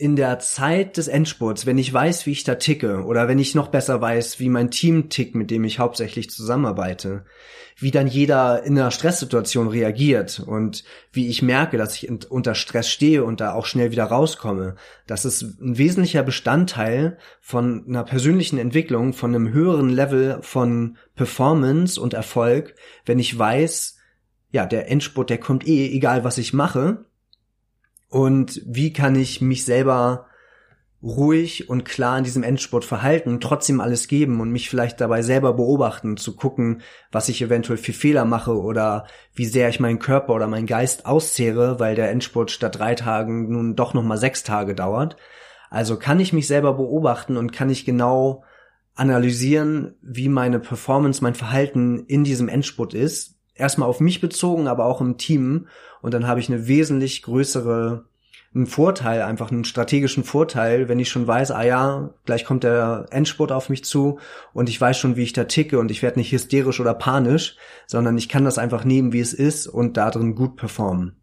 in 0.03 0.17
der 0.17 0.41
Zeit 0.41 0.97
des 0.97 1.07
Endspurts, 1.07 1.65
wenn 1.65 1.79
ich 1.79 1.95
weiß, 1.95 2.27
wie 2.27 2.33
ich 2.33 2.43
da 2.43 2.57
ticke, 2.57 3.05
oder 3.05 3.29
wenn 3.29 3.39
ich 3.39 3.55
noch 3.55 3.69
besser 3.69 4.01
weiß, 4.01 4.41
wie 4.41 4.49
mein 4.49 4.73
Team 4.73 5.11
tickt, 5.11 5.37
mit 5.37 5.49
dem 5.53 5.63
ich 5.63 5.79
hauptsächlich 5.79 6.29
zusammenarbeite, 6.29 7.25
wie 7.77 7.93
dann 7.93 8.09
jeder 8.09 8.65
in 8.65 8.77
einer 8.77 8.91
Stresssituation 8.91 9.69
reagiert 9.69 10.43
und 10.45 10.83
wie 11.13 11.29
ich 11.29 11.41
merke, 11.41 11.79
dass 11.79 11.95
ich 11.95 12.11
unter 12.29 12.57
Stress 12.57 12.91
stehe 12.91 13.23
und 13.23 13.41
da 13.41 13.53
auch 13.53 13.65
schnell 13.65 13.93
wieder 13.93 14.03
rauskomme, 14.03 14.75
das 15.07 15.25
ist 15.25 15.43
ein 15.61 15.79
wesentlicher 15.79 16.25
Bestandteil 16.25 17.17
von 17.41 17.85
einer 17.87 18.03
persönlichen 18.03 18.59
Entwicklung, 18.59 19.13
von 19.13 19.33
einem 19.33 19.53
höheren 19.53 19.89
Level 19.89 20.39
von 20.43 20.97
Performance 21.15 22.01
und 22.01 22.13
Erfolg, 22.13 22.75
wenn 23.07 23.21
ich 23.21 23.39
weiß, 23.39 23.99
ja, 24.51 24.67
der 24.67 24.91
Endspurt, 24.91 25.31
der 25.31 25.39
kommt 25.39 25.65
eh, 25.65 25.95
egal 25.95 26.25
was 26.25 26.39
ich 26.39 26.53
mache, 26.53 27.05
und 28.13 28.61
wie 28.67 28.93
kann 28.93 29.17
ich 29.17 29.41
mich 29.41 29.65
selber 29.65 30.27
ruhig 31.03 31.71
und 31.71 31.87
klar 31.87 32.19
in 32.19 32.25
diesem 32.25 32.43
Endspurt 32.43 32.85
verhalten, 32.85 33.41
trotzdem 33.41 33.81
alles 33.81 34.07
geben 34.07 34.43
und 34.43 34.53
mich 34.53 34.69
vielleicht 34.69 35.01
dabei 35.01 35.23
selber 35.23 35.55
beobachten, 35.55 36.19
zu 36.19 36.37
gucken, 36.37 36.83
was 37.11 37.31
ich 37.31 37.41
eventuell 37.41 37.79
für 37.79 37.95
Fehler 37.95 38.27
mache 38.27 38.61
oder 38.61 39.07
wie 39.35 39.47
sehr 39.47 39.71
ich 39.71 39.81
meinen 39.81 39.99
Körper 39.99 40.35
oder 40.35 40.47
meinen 40.47 40.67
Geist 40.67 41.07
auszehre, 41.07 41.81
weil 41.81 41.95
der 41.95 42.11
Endspurt 42.11 42.51
statt 42.51 42.79
drei 42.79 42.95
Tagen 42.95 43.51
nun 43.51 43.77
doch 43.77 43.95
nochmal 43.95 44.19
sechs 44.19 44.43
Tage 44.43 44.75
dauert. 44.75 45.17
Also 45.71 45.99
kann 45.99 46.21
ich 46.21 46.35
mich 46.35 46.47
selber 46.47 46.75
beobachten 46.75 47.39
und 47.39 47.51
kann 47.51 47.71
ich 47.71 47.87
genau 47.87 48.45
analysieren, 48.95 49.95
wie 50.03 50.29
meine 50.29 50.61
Performance, 50.61 51.23
mein 51.23 51.35
Verhalten 51.35 52.05
in 52.09 52.25
diesem 52.25 52.51
Endspurt 52.51 52.93
ist. 52.93 53.32
Erstmal 53.55 53.89
auf 53.89 54.01
mich 54.01 54.21
bezogen, 54.21 54.67
aber 54.67 54.87
auch 54.87 55.01
im 55.01 55.19
Team 55.19 55.69
und 56.01 56.15
dann 56.15 56.27
habe 56.27 56.41
ich 56.41 56.49
eine 56.49 56.67
wesentlich 56.67 57.23
größere 57.23 58.05
einen 58.55 58.67
Vorteil, 58.67 59.23
einfach 59.23 59.51
einen 59.51 59.65
strategischen 59.65 60.25
Vorteil, 60.25 60.89
wenn 60.89 60.99
ich 60.99 61.09
schon 61.09 61.27
weiß, 61.27 61.53
ah 61.53 61.63
ja, 61.63 62.11
gleich 62.27 62.45
kommt 62.45 62.65
der 62.65 63.07
Endspurt 63.11 63.51
auf 63.51 63.71
mich 63.71 63.83
zu 63.85 64.19
und 64.53 64.69
ich 64.69 64.79
weiß 64.79 64.99
schon, 64.99 65.17
wie 65.17 65.23
ich 65.23 65.33
da 65.33 65.45
ticke 65.45 65.79
und 65.79 65.91
ich 65.91 66.03
werde 66.03 66.19
nicht 66.19 66.33
hysterisch 66.33 66.79
oder 66.81 66.93
panisch, 66.93 67.57
sondern 67.87 68.19
ich 68.19 68.29
kann 68.29 68.45
das 68.45 68.59
einfach 68.59 68.85
nehmen, 68.85 69.13
wie 69.13 69.21
es 69.21 69.33
ist 69.33 69.67
und 69.67 69.97
darin 69.97 70.35
gut 70.35 70.57
performen. 70.57 71.17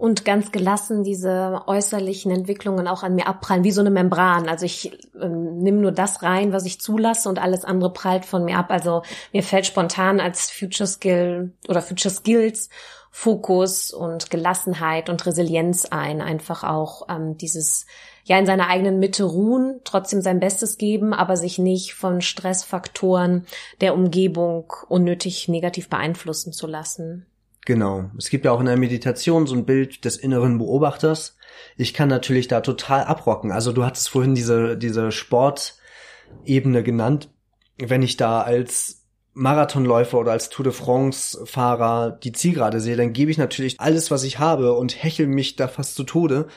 Und 0.00 0.24
ganz 0.24 0.50
gelassen 0.50 1.04
diese 1.04 1.60
äußerlichen 1.66 2.32
Entwicklungen 2.32 2.88
auch 2.88 3.02
an 3.02 3.16
mir 3.16 3.26
abprallen, 3.26 3.64
wie 3.64 3.70
so 3.70 3.82
eine 3.82 3.90
Membran. 3.90 4.48
Also 4.48 4.64
ich 4.64 4.98
ähm, 5.20 5.58
nehme 5.58 5.76
nur 5.76 5.92
das 5.92 6.22
rein, 6.22 6.54
was 6.54 6.64
ich 6.64 6.80
zulasse 6.80 7.28
und 7.28 7.38
alles 7.38 7.66
andere 7.66 7.92
prallt 7.92 8.24
von 8.24 8.46
mir 8.46 8.56
ab. 8.56 8.70
Also 8.70 9.02
mir 9.34 9.42
fällt 9.42 9.66
spontan 9.66 10.18
als 10.18 10.50
Future 10.50 10.86
Skill 10.86 11.52
oder 11.68 11.82
Future 11.82 12.14
Skills 12.14 12.70
Fokus 13.10 13.92
und 13.92 14.30
Gelassenheit 14.30 15.10
und 15.10 15.26
Resilienz 15.26 15.84
ein. 15.84 16.22
Einfach 16.22 16.64
auch 16.64 17.06
ähm, 17.10 17.36
dieses 17.36 17.84
ja 18.24 18.38
in 18.38 18.46
seiner 18.46 18.68
eigenen 18.68 19.00
Mitte 19.00 19.24
ruhen, 19.24 19.80
trotzdem 19.84 20.22
sein 20.22 20.40
Bestes 20.40 20.78
geben, 20.78 21.12
aber 21.12 21.36
sich 21.36 21.58
nicht 21.58 21.92
von 21.92 22.22
Stressfaktoren 22.22 23.44
der 23.82 23.92
Umgebung 23.92 24.72
unnötig 24.88 25.46
negativ 25.48 25.90
beeinflussen 25.90 26.54
zu 26.54 26.66
lassen. 26.66 27.26
Genau. 27.66 28.10
Es 28.16 28.30
gibt 28.30 28.44
ja 28.44 28.52
auch 28.52 28.60
in 28.60 28.66
der 28.66 28.76
Meditation 28.76 29.46
so 29.46 29.54
ein 29.54 29.66
Bild 29.66 30.04
des 30.04 30.16
inneren 30.16 30.58
Beobachters. 30.58 31.36
Ich 31.76 31.94
kann 31.94 32.08
natürlich 32.08 32.48
da 32.48 32.60
total 32.60 33.04
abrocken. 33.04 33.52
Also 33.52 33.72
du 33.72 33.84
hattest 33.84 34.08
vorhin 34.08 34.34
diese, 34.34 34.76
diese 34.76 35.12
Sportebene 35.12 36.82
genannt. 36.82 37.30
Wenn 37.78 38.02
ich 38.02 38.16
da 38.16 38.42
als 38.42 39.00
Marathonläufer 39.32 40.18
oder 40.18 40.32
als 40.32 40.50
Tour 40.50 40.64
de 40.64 40.72
France 40.72 41.46
Fahrer 41.46 42.10
die 42.10 42.32
Zielgerade 42.32 42.80
sehe, 42.80 42.96
dann 42.96 43.12
gebe 43.12 43.30
ich 43.30 43.38
natürlich 43.38 43.80
alles, 43.80 44.10
was 44.10 44.24
ich 44.24 44.38
habe 44.38 44.74
und 44.74 45.02
hechel 45.02 45.26
mich 45.26 45.56
da 45.56 45.68
fast 45.68 45.94
zu 45.94 46.04
Tode 46.04 46.48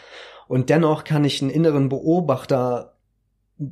Und 0.47 0.69
dennoch 0.69 1.03
kann 1.03 1.25
ich 1.25 1.41
einen 1.41 1.51
inneren 1.51 1.89
Beobachter 1.89 2.92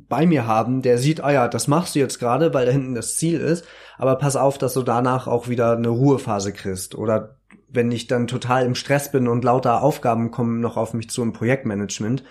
bei 0.08 0.26
mir 0.26 0.46
haben, 0.46 0.82
der 0.82 0.98
sieht, 0.98 1.22
ah 1.22 1.32
ja, 1.32 1.48
das 1.48 1.68
machst 1.68 1.94
du 1.94 1.98
jetzt 1.98 2.18
gerade, 2.18 2.54
weil 2.54 2.66
da 2.66 2.72
hinten 2.72 2.94
das 2.94 3.14
Ziel 3.14 3.40
ist, 3.40 3.64
aber 3.98 4.16
pass 4.16 4.36
auf, 4.36 4.58
dass 4.58 4.74
du 4.74 4.82
danach 4.82 5.26
auch 5.26 5.48
wieder 5.48 5.76
eine 5.76 5.88
Ruhephase 5.88 6.52
kriegst. 6.52 6.94
Oder 6.94 7.36
wenn 7.68 7.90
ich 7.90 8.06
dann 8.06 8.26
total 8.26 8.66
im 8.66 8.74
Stress 8.74 9.10
bin 9.10 9.28
und 9.28 9.44
lauter 9.44 9.82
Aufgaben 9.82 10.30
kommen 10.30 10.60
noch 10.60 10.76
auf 10.76 10.94
mich 10.94 11.10
zu 11.10 11.22
im 11.22 11.32
Projektmanagement, 11.32 12.24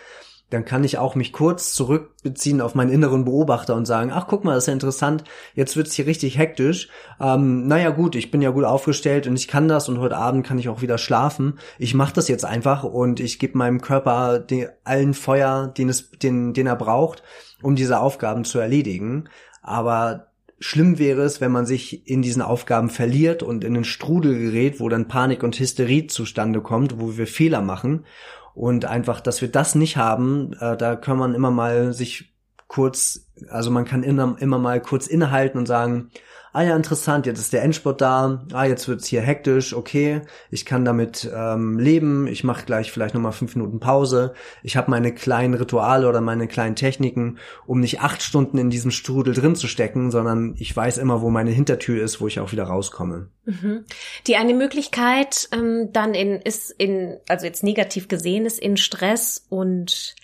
dann 0.51 0.65
kann 0.65 0.83
ich 0.83 0.97
auch 0.97 1.15
mich 1.15 1.31
kurz 1.31 1.73
zurückbeziehen 1.73 2.61
auf 2.61 2.75
meinen 2.75 2.91
inneren 2.91 3.25
Beobachter 3.25 3.73
und 3.73 3.85
sagen, 3.85 4.11
ach 4.13 4.27
guck 4.27 4.43
mal, 4.43 4.53
das 4.53 4.65
ist 4.65 4.67
ja 4.67 4.73
interessant, 4.73 5.23
jetzt 5.55 5.75
wird's 5.77 5.93
hier 5.93 6.05
richtig 6.05 6.37
hektisch. 6.37 6.89
Ähm, 7.19 7.67
naja 7.67 7.89
gut, 7.89 8.15
ich 8.15 8.31
bin 8.31 8.41
ja 8.41 8.51
gut 8.51 8.65
aufgestellt 8.65 9.27
und 9.27 9.35
ich 9.35 9.47
kann 9.47 9.69
das 9.69 9.87
und 9.87 9.99
heute 9.99 10.17
Abend 10.17 10.45
kann 10.45 10.59
ich 10.59 10.67
auch 10.67 10.81
wieder 10.81 10.97
schlafen. 10.97 11.57
Ich 11.79 11.93
mache 11.93 12.13
das 12.13 12.27
jetzt 12.27 12.45
einfach 12.45 12.83
und 12.83 13.21
ich 13.21 13.39
gebe 13.39 13.57
meinem 13.57 13.81
Körper 13.81 14.39
den, 14.39 14.67
allen 14.83 15.13
Feuer, 15.13 15.67
den, 15.67 15.87
es, 15.87 16.11
den, 16.11 16.53
den 16.53 16.67
er 16.67 16.75
braucht, 16.75 17.23
um 17.63 17.75
diese 17.75 17.99
Aufgaben 17.99 18.43
zu 18.43 18.59
erledigen. 18.59 19.29
Aber 19.61 20.27
Schlimm 20.63 20.99
wäre 20.99 21.23
es, 21.23 21.41
wenn 21.41 21.51
man 21.51 21.65
sich 21.65 22.07
in 22.07 22.21
diesen 22.21 22.43
Aufgaben 22.43 22.89
verliert 22.89 23.41
und 23.41 23.63
in 23.63 23.75
einen 23.75 23.83
Strudel 23.83 24.37
gerät, 24.37 24.79
wo 24.79 24.89
dann 24.89 25.07
Panik 25.07 25.41
und 25.41 25.59
Hysterie 25.59 26.05
zustande 26.05 26.61
kommt, 26.61 26.99
wo 26.99 27.17
wir 27.17 27.25
Fehler 27.25 27.61
machen. 27.61 28.05
Und 28.53 28.85
einfach, 28.85 29.21
dass 29.21 29.41
wir 29.41 29.49
das 29.49 29.75
nicht 29.75 29.97
haben, 29.97 30.53
äh, 30.59 30.75
da 30.77 30.95
kann 30.95 31.17
man 31.17 31.33
immer 31.33 31.51
mal 31.51 31.93
sich 31.93 32.33
kurz, 32.67 33.27
also 33.49 33.69
man 33.71 33.85
kann 33.85 34.03
immer, 34.03 34.35
immer 34.39 34.57
mal 34.57 34.81
kurz 34.81 35.07
innehalten 35.07 35.57
und 35.57 35.65
sagen, 35.65 36.09
ah 36.53 36.63
ja, 36.63 36.75
interessant, 36.75 37.25
jetzt 37.25 37.39
ist 37.39 37.53
der 37.53 37.63
Endspurt 37.63 38.01
da, 38.01 38.43
ah, 38.53 38.65
jetzt 38.65 38.87
wird's 38.87 39.07
hier 39.07 39.21
hektisch, 39.21 39.73
okay, 39.73 40.21
ich 40.49 40.65
kann 40.65 40.85
damit 40.85 41.29
ähm, 41.33 41.79
leben, 41.79 42.27
ich 42.27 42.43
mache 42.43 42.65
gleich 42.65 42.91
vielleicht 42.91 43.13
nochmal 43.13 43.31
fünf 43.31 43.55
Minuten 43.55 43.79
Pause, 43.79 44.33
ich 44.63 44.75
habe 44.75 44.91
meine 44.91 45.13
kleinen 45.13 45.53
Rituale 45.53 46.07
oder 46.07 46.21
meine 46.21 46.47
kleinen 46.47 46.75
Techniken, 46.75 47.37
um 47.65 47.79
nicht 47.79 48.01
acht 48.01 48.21
Stunden 48.21 48.57
in 48.57 48.69
diesem 48.69 48.91
Strudel 48.91 49.33
drin 49.33 49.55
zu 49.55 49.67
stecken, 49.67 50.11
sondern 50.11 50.55
ich 50.57 50.75
weiß 50.75 50.97
immer, 50.97 51.21
wo 51.21 51.29
meine 51.29 51.51
Hintertür 51.51 52.03
ist, 52.03 52.21
wo 52.21 52.27
ich 52.27 52.39
auch 52.39 52.51
wieder 52.51 52.63
rauskomme. 52.63 53.29
Mhm. 53.45 53.85
Die 54.27 54.35
eine 54.35 54.53
Möglichkeit 54.53 55.47
ähm, 55.51 55.89
dann 55.93 56.13
in 56.13 56.41
ist 56.41 56.71
in 56.71 57.17
also 57.27 57.45
jetzt 57.45 57.63
negativ 57.63 58.07
gesehen 58.07 58.45
ist 58.45 58.59
in 58.59 58.77
Stress 58.77 59.45
und 59.49 60.15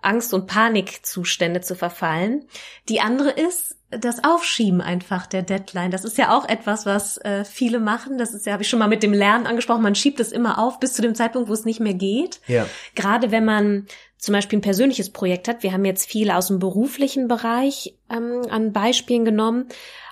Angst- 0.00 0.32
und 0.32 0.46
Panikzustände 0.46 1.60
zu 1.60 1.74
verfallen. 1.74 2.44
Die 2.88 3.00
andere 3.00 3.30
ist, 3.30 3.76
das 3.90 4.22
Aufschieben 4.22 4.82
einfach 4.82 5.26
der 5.26 5.42
Deadline. 5.42 5.90
Das 5.90 6.04
ist 6.04 6.18
ja 6.18 6.36
auch 6.36 6.46
etwas, 6.46 6.84
was 6.84 7.16
äh, 7.18 7.44
viele 7.44 7.80
machen. 7.80 8.18
Das 8.18 8.34
ist 8.34 8.44
ja, 8.44 8.52
habe 8.52 8.62
ich 8.62 8.68
schon 8.68 8.78
mal 8.78 8.88
mit 8.88 9.02
dem 9.02 9.14
Lernen 9.14 9.46
angesprochen. 9.46 9.82
Man 9.82 9.94
schiebt 9.94 10.20
es 10.20 10.30
immer 10.30 10.58
auf 10.58 10.78
bis 10.78 10.92
zu 10.92 11.00
dem 11.00 11.14
Zeitpunkt, 11.14 11.48
wo 11.48 11.54
es 11.54 11.64
nicht 11.64 11.80
mehr 11.80 11.94
geht. 11.94 12.40
Ja. 12.46 12.66
Gerade 12.94 13.30
wenn 13.30 13.46
man 13.46 13.86
zum 14.18 14.32
Beispiel 14.34 14.58
ein 14.58 14.62
persönliches 14.62 15.10
Projekt 15.10 15.48
hat. 15.48 15.62
Wir 15.62 15.72
haben 15.72 15.84
jetzt 15.84 16.10
viel 16.10 16.30
aus 16.30 16.48
dem 16.48 16.58
beruflichen 16.58 17.28
Bereich 17.28 17.94
ähm, 18.10 18.42
an 18.50 18.72
Beispielen 18.72 19.24
genommen. 19.24 19.68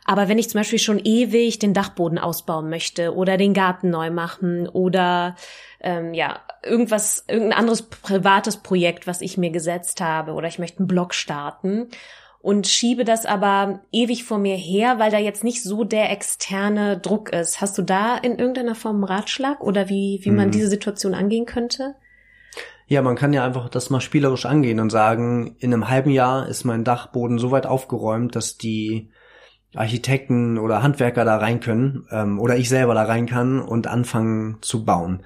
Aber 0.07 0.29
wenn 0.29 0.39
ich 0.39 0.49
zum 0.49 0.61
Beispiel 0.61 0.79
schon 0.79 1.01
ewig 1.03 1.59
den 1.59 1.75
Dachboden 1.75 2.19
ausbauen 2.19 2.71
möchte 2.71 3.15
oder 3.15 3.37
den 3.37 3.55
Garten 3.55 3.91
neu 3.91 4.11
machen 4.11 4.69
oder 4.69 5.35
ähm, 5.81 6.15
ja 6.15 6.41
irgendwas, 6.63 7.25
irgendein 7.29 7.59
anderes 7.59 7.83
privates 7.83 8.59
Projekt, 8.59 9.07
was 9.07 9.21
ich 9.21 9.37
mir 9.37 9.51
gesetzt 9.51 10.01
habe 10.01 10.33
oder 10.33 10.49
ich 10.49 10.59
möchte 10.59 10.79
einen 10.79 10.89
Blog 10.89 11.13
starten 11.13 11.89
und 12.41 12.69
schiebe 12.69 13.05
das 13.05 13.27
aber 13.27 13.81
ewig 13.91 14.23
vor 14.23 14.39
mir 14.39 14.55
her, 14.55 15.01
weil 15.01 15.11
da 15.11 15.19
jetzt 15.19 15.43
nicht 15.43 15.65
so 15.65 15.83
der 15.83 16.13
externe 16.13 16.97
Druck 16.97 17.31
ist. 17.31 17.61
Hast 17.61 17.77
du 17.77 17.83
da 17.83 18.17
in 18.17 18.39
irgendeiner 18.39 18.77
Form 18.77 18.97
einen 18.97 19.05
Ratschlag 19.05 19.61
oder 19.61 19.89
wie, 19.89 20.21
wie 20.23 20.31
man 20.31 20.49
mhm. 20.49 20.53
diese 20.53 20.69
Situation 20.69 21.15
angehen 21.15 21.47
könnte? 21.47 21.97
Ja, 22.87 23.03
man 23.03 23.17
kann 23.17 23.33
ja 23.33 23.45
einfach 23.45 23.69
das 23.69 23.91
mal 23.91 24.01
spielerisch 24.01 24.47
angehen 24.47 24.79
und 24.79 24.91
sagen, 24.91 25.57
in 25.59 25.75
einem 25.75 25.89
halben 25.89 26.11
Jahr 26.11 26.49
ist 26.49 26.63
mein 26.63 26.85
Dachboden 26.85 27.39
so 27.39 27.51
weit 27.51 27.67
aufgeräumt, 27.67 28.37
dass 28.37 28.59
die 28.59 29.11
Architekten 29.76 30.59
oder 30.59 30.83
Handwerker 30.83 31.25
da 31.25 31.37
rein 31.37 31.61
können 31.61 32.06
ähm, 32.11 32.40
oder 32.40 32.56
ich 32.56 32.68
selber 32.68 32.95
da 32.95 33.04
rein 33.04 33.26
kann 33.26 33.61
und 33.61 33.87
anfangen 33.87 34.59
zu 34.61 34.85
bauen. 34.85 35.23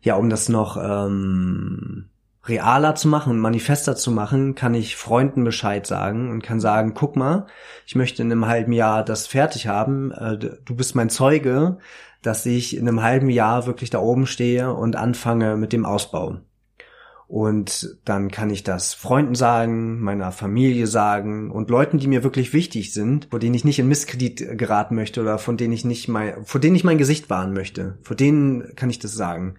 Ja, 0.00 0.16
um 0.16 0.30
das 0.30 0.48
noch 0.48 0.76
ähm, 0.76 2.08
realer 2.44 2.94
zu 2.94 3.08
machen 3.08 3.30
und 3.30 3.38
manifester 3.38 3.94
zu 3.94 4.10
machen, 4.10 4.54
kann 4.54 4.74
ich 4.74 4.96
Freunden 4.96 5.44
Bescheid 5.44 5.86
sagen 5.86 6.30
und 6.30 6.42
kann 6.42 6.58
sagen, 6.58 6.94
guck 6.94 7.14
mal, 7.16 7.46
ich 7.86 7.94
möchte 7.94 8.22
in 8.22 8.32
einem 8.32 8.46
halben 8.46 8.72
Jahr 8.72 9.04
das 9.04 9.26
fertig 9.26 9.68
haben. 9.68 10.10
Äh, 10.12 10.38
du 10.38 10.74
bist 10.74 10.96
mein 10.96 11.10
Zeuge, 11.10 11.78
dass 12.22 12.46
ich 12.46 12.76
in 12.76 12.88
einem 12.88 13.02
halben 13.02 13.30
Jahr 13.30 13.66
wirklich 13.66 13.90
da 13.90 13.98
oben 13.98 14.26
stehe 14.26 14.72
und 14.72 14.96
anfange 14.96 15.56
mit 15.56 15.72
dem 15.72 15.84
Ausbau. 15.84 16.38
Und 17.32 17.96
dann 18.04 18.30
kann 18.30 18.50
ich 18.50 18.62
das 18.62 18.92
Freunden 18.92 19.34
sagen, 19.34 20.00
meiner 20.00 20.32
Familie 20.32 20.86
sagen 20.86 21.50
und 21.50 21.70
Leuten, 21.70 21.98
die 21.98 22.06
mir 22.06 22.24
wirklich 22.24 22.52
wichtig 22.52 22.92
sind, 22.92 23.28
vor 23.30 23.38
denen 23.38 23.54
ich 23.54 23.64
nicht 23.64 23.78
in 23.78 23.88
Misskredit 23.88 24.58
geraten 24.58 24.94
möchte 24.94 25.22
oder 25.22 25.38
von 25.38 25.56
denen 25.56 25.72
ich 25.72 25.86
nicht 25.86 26.08
mein, 26.08 26.44
vor 26.44 26.60
denen 26.60 26.76
ich 26.76 26.84
mein 26.84 26.98
Gesicht 26.98 27.30
wahren 27.30 27.54
möchte. 27.54 27.96
Vor 28.02 28.16
denen 28.16 28.76
kann 28.76 28.90
ich 28.90 28.98
das 28.98 29.14
sagen 29.14 29.56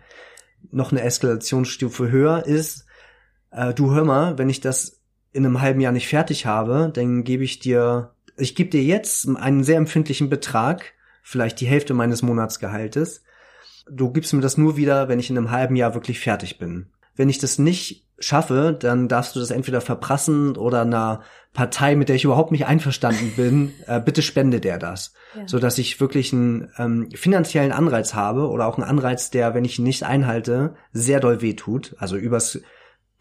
noch 0.72 0.92
eine 0.92 1.02
Eskalationsstufe 1.02 2.10
höher 2.12 2.46
ist, 2.46 2.86
äh, 3.52 3.74
du 3.74 3.94
hör 3.94 4.06
mal, 4.06 4.38
wenn 4.38 4.50
ich 4.50 4.62
das 4.62 5.02
in 5.32 5.46
einem 5.46 5.62
halben 5.62 5.82
Jahr 5.82 5.92
nicht 5.92 6.08
fertig 6.08 6.46
habe, 6.46 6.92
dann 6.94 7.24
gebe 7.24 7.44
ich 7.44 7.60
dir, 7.60 8.14
ich 8.38 8.56
gebe 8.56 8.70
dir 8.70 8.84
jetzt 8.84 9.28
einen 9.28 9.64
sehr 9.64 9.78
empfindlichen 9.78 10.30
Betrag, 10.30 10.94
vielleicht 11.24 11.60
die 11.60 11.68
Hälfte 11.68 11.94
meines 11.94 12.22
Monatsgehaltes. 12.22 13.24
Du 13.90 14.12
gibst 14.12 14.34
mir 14.34 14.42
das 14.42 14.58
nur 14.58 14.78
wieder, 14.78 15.08
wenn 15.08 15.20
ich 15.20 15.30
in 15.30 15.38
einem 15.38 15.52
halben 15.52 15.76
Jahr 15.76 15.94
wirklich 15.94 16.20
fertig 16.20 16.58
bin. 16.58 16.88
Wenn 17.16 17.30
ich 17.30 17.38
das 17.38 17.60
nicht 17.60 18.06
schaffe, 18.20 18.76
dann 18.78 19.08
darfst 19.08 19.36
du 19.36 19.40
das 19.40 19.52
entweder 19.52 19.82
verprassen 19.82 20.56
oder 20.56 20.82
einer 20.82 21.22
Partei, 21.54 21.96
mit 21.96 22.10
der 22.10 22.16
ich 22.16 22.24
überhaupt 22.24 22.52
nicht 22.52 22.66
einverstanden 22.66 23.34
bin, 23.36 23.74
äh, 23.88 24.00
bitte 24.00 24.22
spende 24.22 24.60
der 24.60 24.80
das. 24.80 25.14
Ja. 25.36 25.48
So 25.48 25.60
dass 25.60 25.78
ich 25.78 26.00
wirklich 26.00 26.34
einen 26.34 26.72
ähm, 26.78 27.10
finanziellen 27.14 27.72
Anreiz 27.72 28.14
habe 28.14 28.50
oder 28.50 28.68
auch 28.68 28.78
einen 28.78 28.88
Anreiz, 28.88 29.30
der, 29.30 29.54
wenn 29.54 29.66
ich 29.66 29.80
ihn 29.80 29.84
nicht 29.84 30.04
einhalte, 30.04 30.76
sehr 30.92 31.20
doll 31.20 31.42
wehtut. 31.42 31.96
Also 32.00 32.16
übers 32.16 32.62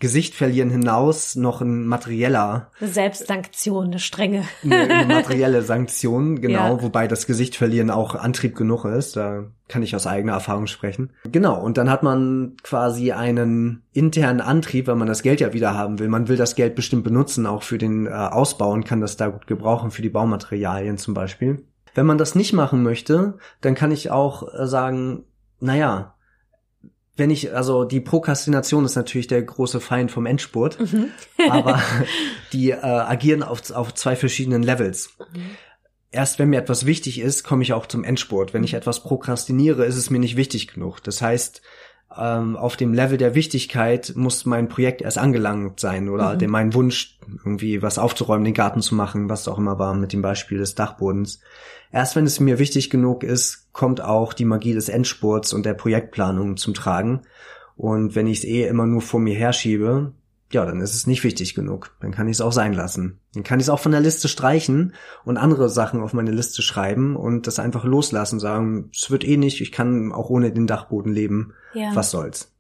Gesicht 0.03 0.35
verlieren 0.35 0.69
hinaus 0.69 1.37
noch 1.37 1.61
ein 1.61 1.87
materieller 1.87 2.73
Selbstsanktion, 2.81 3.87
eine 3.87 4.01
strenge. 4.01 4.43
Eine, 4.65 4.93
eine 4.93 5.15
materielle 5.15 5.63
Sanktion, 5.63 6.41
genau, 6.41 6.75
ja. 6.75 6.83
wobei 6.83 7.07
das 7.07 7.29
Gesicht 7.29 7.55
verlieren 7.55 7.89
auch 7.89 8.17
Antrieb 8.17 8.57
genug 8.57 8.85
ist, 8.85 9.15
da 9.15 9.45
kann 9.69 9.85
ich 9.85 9.95
aus 9.95 10.09
eigener 10.09 10.33
Erfahrung 10.33 10.67
sprechen. 10.67 11.11
Genau, 11.31 11.63
und 11.63 11.79
dann 11.79 11.89
hat 11.89 12.03
man 12.03 12.57
quasi 12.65 13.13
einen 13.13 13.85
internen 13.93 14.41
Antrieb, 14.41 14.89
weil 14.89 14.97
man 14.97 15.07
das 15.07 15.23
Geld 15.23 15.39
ja 15.39 15.53
wieder 15.53 15.77
haben 15.77 16.01
will. 16.01 16.09
Man 16.09 16.27
will 16.27 16.37
das 16.37 16.57
Geld 16.57 16.75
bestimmt 16.75 17.05
benutzen, 17.05 17.47
auch 17.47 17.63
für 17.63 17.79
den 17.79 18.07
äh, 18.07 18.11
Ausbau 18.11 18.73
und 18.73 18.85
kann 18.85 19.01
das 19.01 19.17
da 19.17 19.29
gut 19.29 19.47
gebrauchen, 19.47 19.93
für 19.93 20.03
die 20.03 20.11
Baumaterialien 20.11 20.99
zum 20.99 21.15
Beispiel. 21.15 21.63
Wenn 21.95 22.07
man 22.07 22.19
das 22.19 22.35
nicht 22.35 22.55
machen 22.55 22.83
möchte, 22.83 23.39
dann 23.61 23.77
kann 23.77 23.93
ich 23.93 24.11
auch 24.11 24.53
äh, 24.53 24.67
sagen, 24.67 25.27
naja, 25.61 26.17
wenn 27.17 27.31
ich, 27.31 27.55
also 27.55 27.85
die 27.85 28.01
Prokrastination 28.01 28.85
ist 28.85 28.97
natürlich 28.97 29.27
der 29.27 29.43
große 29.43 29.81
Feind 29.81 30.11
vom 30.11 30.27
Endspurt, 30.27 30.81
mhm. 30.81 31.09
aber 31.51 31.83
die 32.53 32.71
äh, 32.71 32.77
agieren 32.77 33.43
auf, 33.43 33.71
auf 33.71 33.95
zwei 33.95 34.17
verschiedenen 34.17 34.63
Levels. 34.63 35.11
Mhm. 35.33 35.51
Erst 36.11 36.39
wenn 36.39 36.51
mir 36.51 36.61
etwas 36.61 36.85
wichtig 36.85 37.21
ist, 37.21 37.43
komme 37.43 37.63
ich 37.63 37.73
auch 37.73 37.87
zum 37.87 38.05
Endspurt. 38.05 38.53
Wenn 38.53 38.65
ich 38.65 38.73
mhm. 38.73 38.79
etwas 38.79 39.03
prokrastiniere, 39.03 39.85
ist 39.85 39.97
es 39.97 40.11
mir 40.11 40.19
nicht 40.19 40.37
wichtig 40.37 40.69
genug. 40.69 41.03
Das 41.03 41.23
heißt, 41.23 41.63
ähm, 42.19 42.57
auf 42.57 42.77
dem 42.77 42.93
Level 42.95 43.19
der 43.19 43.35
Wichtigkeit 43.35 44.13
muss 44.17 44.47
mein 44.47 44.69
Projekt 44.69 45.03
erst 45.03 45.19
angelangt 45.19 45.81
sein 45.81 46.09
oder 46.09 46.37
mhm. 46.41 46.51
mein 46.51 46.75
Wunsch, 46.75 47.19
irgendwie 47.45 47.83
was 47.83 47.99
aufzuräumen, 47.99 48.45
den 48.45 48.55
Garten 48.55 48.81
zu 48.81 48.95
machen, 48.95 49.29
was 49.29 49.49
auch 49.49 49.59
immer 49.59 49.79
war 49.79 49.95
mit 49.95 50.13
dem 50.13 50.23
Beispiel 50.23 50.59
des 50.59 50.75
Dachbodens. 50.75 51.41
Erst 51.93 52.17
wenn 52.17 52.25
es 52.25 52.41
mir 52.41 52.59
wichtig 52.59 52.91
genug 52.91 53.23
ist, 53.23 53.69
kommt 53.73 54.01
auch 54.01 54.33
die 54.33 54.45
Magie 54.45 54.73
des 54.73 54.89
Endspurts 54.89 55.53
und 55.53 55.67
der 55.67 55.75
Projektplanung 55.75 56.57
zum 56.57 56.75
Tragen. 56.75 57.23
Und 57.77 58.15
wenn 58.15 58.27
ich 58.27 58.39
es 58.39 58.45
eh 58.45 58.67
immer 58.67 58.87
nur 58.87 59.03
vor 59.03 59.21
mir 59.21 59.35
herschiebe, 59.35 60.13
ja, 60.55 60.65
dann 60.65 60.81
ist 60.81 60.95
es 60.95 61.07
nicht 61.07 61.25
wichtig 61.25 61.55
genug. 61.55 61.95
Dann 62.01 62.13
kann 62.13 62.29
ich 62.29 62.37
es 62.37 62.41
auch 62.41 62.53
sein 62.53 62.73
lassen. 62.73 63.19
Dann 63.35 63.43
kann 63.43 63.61
ich 63.61 63.67
es 63.67 63.71
auch 63.71 63.81
von 63.81 63.93
der 63.93 64.01
Liste 64.01 64.29
streichen 64.29 64.95
und 65.25 65.37
andere 65.37 65.69
Sachen 65.69 66.01
auf 66.01 66.13
meine 66.13 66.31
Liste 66.31 66.63
schreiben 66.63 67.17
und 67.17 67.47
das 67.47 67.59
einfach 67.59 67.85
loslassen, 67.85 68.41
sagen, 68.41 68.91
es 68.95 69.11
wird 69.11 69.25
eh 69.25 69.37
nicht, 69.37 69.61
ich 69.61 69.73
kann 69.73 70.13
auch 70.13 70.31
ohne 70.31 70.53
den 70.53 70.67
Dachboden 70.67 71.13
leben. 71.13 71.55
Ja. 71.75 71.91
Was 71.95 72.11
soll's? 72.11 72.52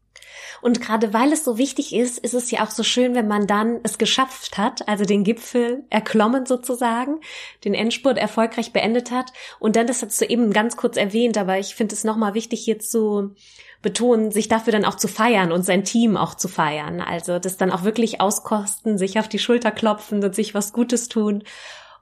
Und 0.61 0.81
gerade 0.81 1.13
weil 1.13 1.33
es 1.33 1.45
so 1.45 1.59
wichtig 1.59 1.95
ist, 1.95 2.19
ist 2.19 2.35
es 2.35 2.51
ja 2.51 2.65
auch 2.65 2.71
so 2.71 2.83
schön, 2.83 3.15
wenn 3.15 3.29
man 3.29 3.47
dann 3.47 3.81
es 3.83 3.99
geschafft 3.99 4.59
hat, 4.59 4.89
also 4.89 5.05
den 5.05 5.25
Gipfel 5.25 5.85
erklommen 5.91 6.47
sozusagen, 6.47 7.21
den 7.65 7.75
Endspurt 7.75 8.19
erfolgreich 8.19 8.73
beendet 8.73 9.11
hat. 9.11 9.33
Und 9.59 9.77
dann, 9.77 9.87
das 9.87 10.03
hast 10.03 10.21
du 10.21 10.27
eben 10.27 10.53
ganz 10.53 10.77
kurz 10.77 10.97
erwähnt, 10.97 11.37
aber 11.39 11.59
ich 11.59 11.75
finde 11.75 11.95
es 11.95 12.05
nochmal 12.05 12.35
wichtig 12.35 12.65
hier 12.65 12.79
zu 12.79 13.35
betonen, 13.83 14.31
sich 14.31 14.49
dafür 14.49 14.73
dann 14.73 14.85
auch 14.85 14.95
zu 14.95 15.09
feiern 15.09 15.53
und 15.53 15.65
sein 15.65 15.85
Team 15.85 16.17
auch 16.17 16.35
zu 16.37 16.49
feiern. 16.49 17.01
Also 17.01 17.39
das 17.39 17.57
dann 17.57 17.73
auch 17.73 17.83
wirklich 17.83 18.21
auskosten, 18.21 18.97
sich 18.97 19.19
auf 19.19 19.29
die 19.29 19.41
Schulter 19.41 19.73
klopfen 19.73 20.23
und 20.23 20.35
sich 20.35 20.55
was 20.55 20.73
Gutes 20.73 21.09
tun 21.09 21.43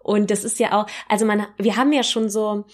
Und 0.02 0.30
das 0.30 0.44
ist 0.44 0.58
ja 0.58 0.72
auch, 0.72 0.86
also 1.08 1.26
man, 1.26 1.46
wir 1.58 1.76
haben 1.76 1.92
ja 1.92 2.02
schon 2.02 2.30
so, 2.30 2.64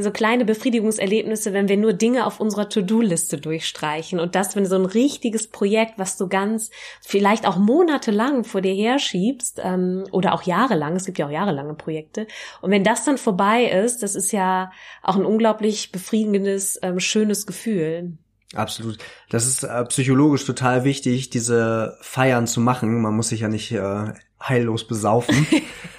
so 0.00 0.10
kleine 0.10 0.44
Befriedigungserlebnisse, 0.44 1.52
wenn 1.52 1.68
wir 1.68 1.76
nur 1.76 1.92
Dinge 1.92 2.26
auf 2.26 2.40
unserer 2.40 2.68
To-Do-Liste 2.68 3.38
durchstreichen. 3.38 4.18
Und 4.18 4.34
das, 4.34 4.56
wenn 4.56 4.66
so 4.66 4.74
ein 4.74 4.84
richtiges 4.84 5.46
Projekt, 5.46 5.98
was 5.98 6.16
du 6.16 6.26
ganz, 6.28 6.70
vielleicht 7.00 7.46
auch 7.46 7.56
monatelang 7.56 8.42
vor 8.42 8.60
dir 8.60 8.74
herschiebst, 8.74 9.60
ähm, 9.62 10.04
oder 10.10 10.34
auch 10.34 10.42
jahrelang, 10.42 10.96
es 10.96 11.04
gibt 11.04 11.18
ja 11.18 11.26
auch 11.26 11.30
jahrelange 11.30 11.74
Projekte. 11.74 12.26
Und 12.60 12.72
wenn 12.72 12.82
das 12.82 13.04
dann 13.04 13.18
vorbei 13.18 13.64
ist, 13.64 14.02
das 14.02 14.16
ist 14.16 14.32
ja 14.32 14.72
auch 15.02 15.16
ein 15.16 15.24
unglaublich 15.24 15.92
befriedigendes, 15.92 16.80
ähm, 16.82 16.98
schönes 16.98 17.46
Gefühl. 17.46 18.18
Absolut. 18.54 18.98
Das 19.30 19.46
ist 19.46 19.62
äh, 19.64 19.84
psychologisch 19.86 20.44
total 20.44 20.84
wichtig, 20.84 21.30
diese 21.30 21.96
Feiern 22.00 22.46
zu 22.46 22.60
machen. 22.60 23.00
Man 23.00 23.14
muss 23.14 23.28
sich 23.28 23.40
ja 23.40 23.48
nicht 23.48 23.72
äh, 23.72 24.12
heillos 24.48 24.86
besaufen. 24.86 25.46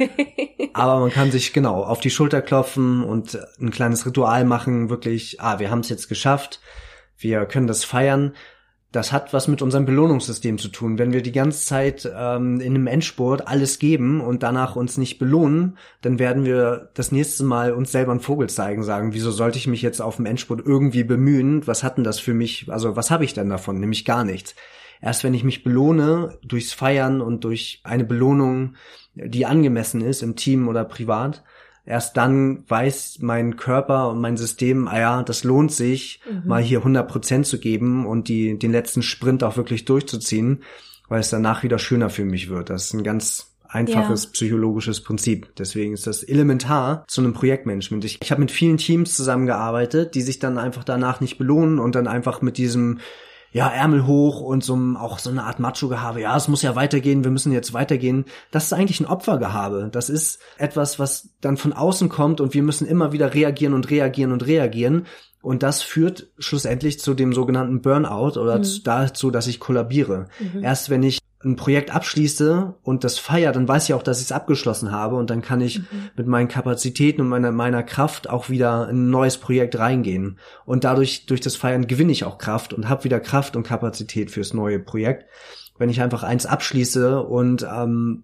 Aber 0.73 0.99
man 0.99 1.11
kann 1.11 1.31
sich 1.31 1.53
genau 1.53 1.83
auf 1.83 1.99
die 1.99 2.09
Schulter 2.09 2.41
klopfen 2.41 3.03
und 3.03 3.39
ein 3.59 3.71
kleines 3.71 4.05
Ritual 4.05 4.45
machen, 4.45 4.89
wirklich, 4.89 5.39
ah, 5.39 5.59
wir 5.59 5.71
haben 5.71 5.79
es 5.79 5.89
jetzt 5.89 6.09
geschafft, 6.09 6.59
wir 7.17 7.45
können 7.45 7.67
das 7.67 7.85
feiern 7.85 8.33
das 8.95 9.11
hat 9.11 9.33
was 9.33 9.47
mit 9.47 9.61
unserem 9.61 9.85
Belohnungssystem 9.85 10.57
zu 10.57 10.69
tun. 10.69 10.97
Wenn 10.97 11.11
wir 11.11 11.21
die 11.21 11.33
ganze 11.33 11.65
Zeit 11.65 12.09
ähm, 12.15 12.61
in 12.61 12.75
einem 12.75 12.87
Endspurt 12.87 13.47
alles 13.47 13.77
geben 13.77 14.21
und 14.21 14.41
danach 14.41 14.77
uns 14.77 14.97
nicht 14.97 15.19
belohnen, 15.19 15.77
dann 16.01 16.17
werden 16.17 16.45
wir 16.45 16.91
das 16.93 17.11
nächste 17.11 17.43
Mal 17.43 17.73
uns 17.73 17.91
selber 17.91 18.11
einen 18.11 18.21
Vogel 18.21 18.49
zeigen, 18.49 18.83
sagen, 18.83 19.13
wieso 19.13 19.31
sollte 19.31 19.57
ich 19.57 19.67
mich 19.67 19.81
jetzt 19.81 20.01
auf 20.01 20.15
dem 20.15 20.25
Endspurt 20.25 20.65
irgendwie 20.65 21.03
bemühen? 21.03 21.67
Was 21.67 21.83
hat 21.83 21.97
denn 21.97 22.05
das 22.05 22.19
für 22.19 22.33
mich? 22.33 22.71
Also 22.71 22.95
was 22.95 23.11
habe 23.11 23.25
ich 23.25 23.33
denn 23.33 23.49
davon? 23.49 23.79
Nämlich 23.79 24.05
gar 24.05 24.23
nichts. 24.23 24.55
Erst 25.05 25.23
wenn 25.23 25.35
ich 25.35 25.43
mich 25.43 25.63
belohne 25.63 26.35
durchs 26.43 26.73
Feiern 26.73 27.21
und 27.21 27.43
durch 27.43 27.79
eine 27.83 28.05
Belohnung, 28.05 28.73
die 29.13 29.45
angemessen 29.45 30.01
ist 30.01 30.23
im 30.23 30.35
Team 30.35 30.67
oder 30.67 30.83
privat, 30.83 31.43
erst 31.85 32.17
dann 32.17 32.63
weiß 32.67 33.19
mein 33.21 33.55
Körper 33.55 34.09
und 34.09 34.19
mein 34.19 34.35
System, 34.35 34.87
ah 34.87 34.99
ja, 34.99 35.21
das 35.21 35.43
lohnt 35.43 35.71
sich, 35.71 36.21
mhm. 36.27 36.49
mal 36.49 36.63
hier 36.63 36.79
100 36.79 37.07
Prozent 37.07 37.45
zu 37.45 37.59
geben 37.59 38.07
und 38.07 38.29
die, 38.29 38.57
den 38.57 38.71
letzten 38.71 39.03
Sprint 39.03 39.43
auch 39.43 39.57
wirklich 39.57 39.85
durchzuziehen, 39.85 40.63
weil 41.07 41.19
es 41.19 41.29
danach 41.29 41.61
wieder 41.61 41.77
schöner 41.77 42.09
für 42.09 42.25
mich 42.25 42.49
wird. 42.49 42.71
Das 42.71 42.85
ist 42.85 42.93
ein 42.93 43.03
ganz 43.03 43.53
einfaches 43.67 44.23
ja. 44.23 44.29
psychologisches 44.31 45.01
Prinzip. 45.01 45.53
Deswegen 45.55 45.93
ist 45.93 46.07
das 46.07 46.23
elementar 46.23 47.05
zu 47.07 47.21
einem 47.21 47.33
Projektmanagement. 47.33 48.03
Ich, 48.05 48.23
ich 48.23 48.31
habe 48.31 48.41
mit 48.41 48.49
vielen 48.49 48.77
Teams 48.77 49.15
zusammengearbeitet, 49.15 50.15
die 50.15 50.23
sich 50.23 50.39
dann 50.39 50.57
einfach 50.57 50.83
danach 50.83 51.21
nicht 51.21 51.37
belohnen 51.37 51.77
und 51.77 51.93
dann 51.93 52.07
einfach 52.07 52.41
mit 52.41 52.57
diesem 52.57 53.01
ja, 53.55 53.69
Ärmel 53.69 54.05
hoch 54.05 54.41
und 54.41 54.65
so 54.65 54.77
auch 54.97 55.17
so 55.17 55.29
eine 55.29 55.45
Art 55.45 55.61
Macho-Gehabe. 55.61 56.19
Ja, 56.19 56.35
es 56.35 56.49
muss 56.49 56.61
ja 56.61 56.75
weitergehen, 56.75 57.23
wir 57.23 57.31
müssen 57.31 57.53
jetzt 57.53 57.73
weitergehen. 57.73 58.25
Das 58.51 58.65
ist 58.65 58.73
eigentlich 58.73 58.99
ein 58.99 59.05
Opfergehabe. 59.05 59.87
Das 59.93 60.09
ist 60.09 60.41
etwas, 60.57 60.99
was 60.99 61.29
dann 61.39 61.55
von 61.55 61.71
außen 61.71 62.09
kommt 62.09 62.41
und 62.41 62.53
wir 62.53 62.63
müssen 62.63 62.85
immer 62.85 63.13
wieder 63.13 63.33
reagieren 63.33 63.73
und 63.73 63.89
reagieren 63.89 64.33
und 64.33 64.45
reagieren. 64.45 65.05
Und 65.41 65.63
das 65.63 65.81
führt 65.81 66.27
schlussendlich 66.37 66.99
zu 66.99 67.13
dem 67.13 67.31
sogenannten 67.31 67.81
Burnout 67.81 68.37
oder 68.37 68.57
mhm. 68.57 68.83
dazu, 68.83 69.31
dass 69.31 69.47
ich 69.47 69.61
kollabiere. 69.61 70.27
Mhm. 70.37 70.61
Erst 70.61 70.89
wenn 70.89 71.03
ich 71.03 71.19
ein 71.45 71.55
Projekt 71.55 71.95
abschließe 71.95 72.75
und 72.81 73.03
das 73.03 73.19
feiere, 73.19 73.51
dann 73.51 73.67
weiß 73.67 73.85
ich 73.85 73.93
auch, 73.93 74.03
dass 74.03 74.19
ich 74.19 74.25
es 74.25 74.31
abgeschlossen 74.31 74.91
habe 74.91 75.15
und 75.15 75.29
dann 75.29 75.41
kann 75.41 75.61
ich 75.61 75.79
mhm. 75.79 76.09
mit 76.17 76.27
meinen 76.27 76.47
Kapazitäten 76.47 77.21
und 77.21 77.29
meiner, 77.29 77.51
meiner 77.51 77.83
Kraft 77.83 78.29
auch 78.29 78.49
wieder 78.49 78.89
in 78.89 79.05
ein 79.05 79.09
neues 79.11 79.37
Projekt 79.37 79.77
reingehen. 79.77 80.39
Und 80.65 80.83
dadurch, 80.83 81.27
durch 81.27 81.41
das 81.41 81.55
Feiern 81.55 81.87
gewinne 81.87 82.11
ich 82.11 82.23
auch 82.23 82.39
Kraft 82.39 82.73
und 82.73 82.89
habe 82.89 83.03
wieder 83.03 83.19
Kraft 83.19 83.55
und 83.55 83.63
Kapazität 83.63 84.31
fürs 84.31 84.53
neue 84.53 84.79
Projekt. 84.79 85.25
Wenn 85.77 85.89
ich 85.89 86.01
einfach 86.01 86.23
eins 86.23 86.45
abschließe 86.45 87.21
und 87.21 87.63
ähm, 87.63 88.23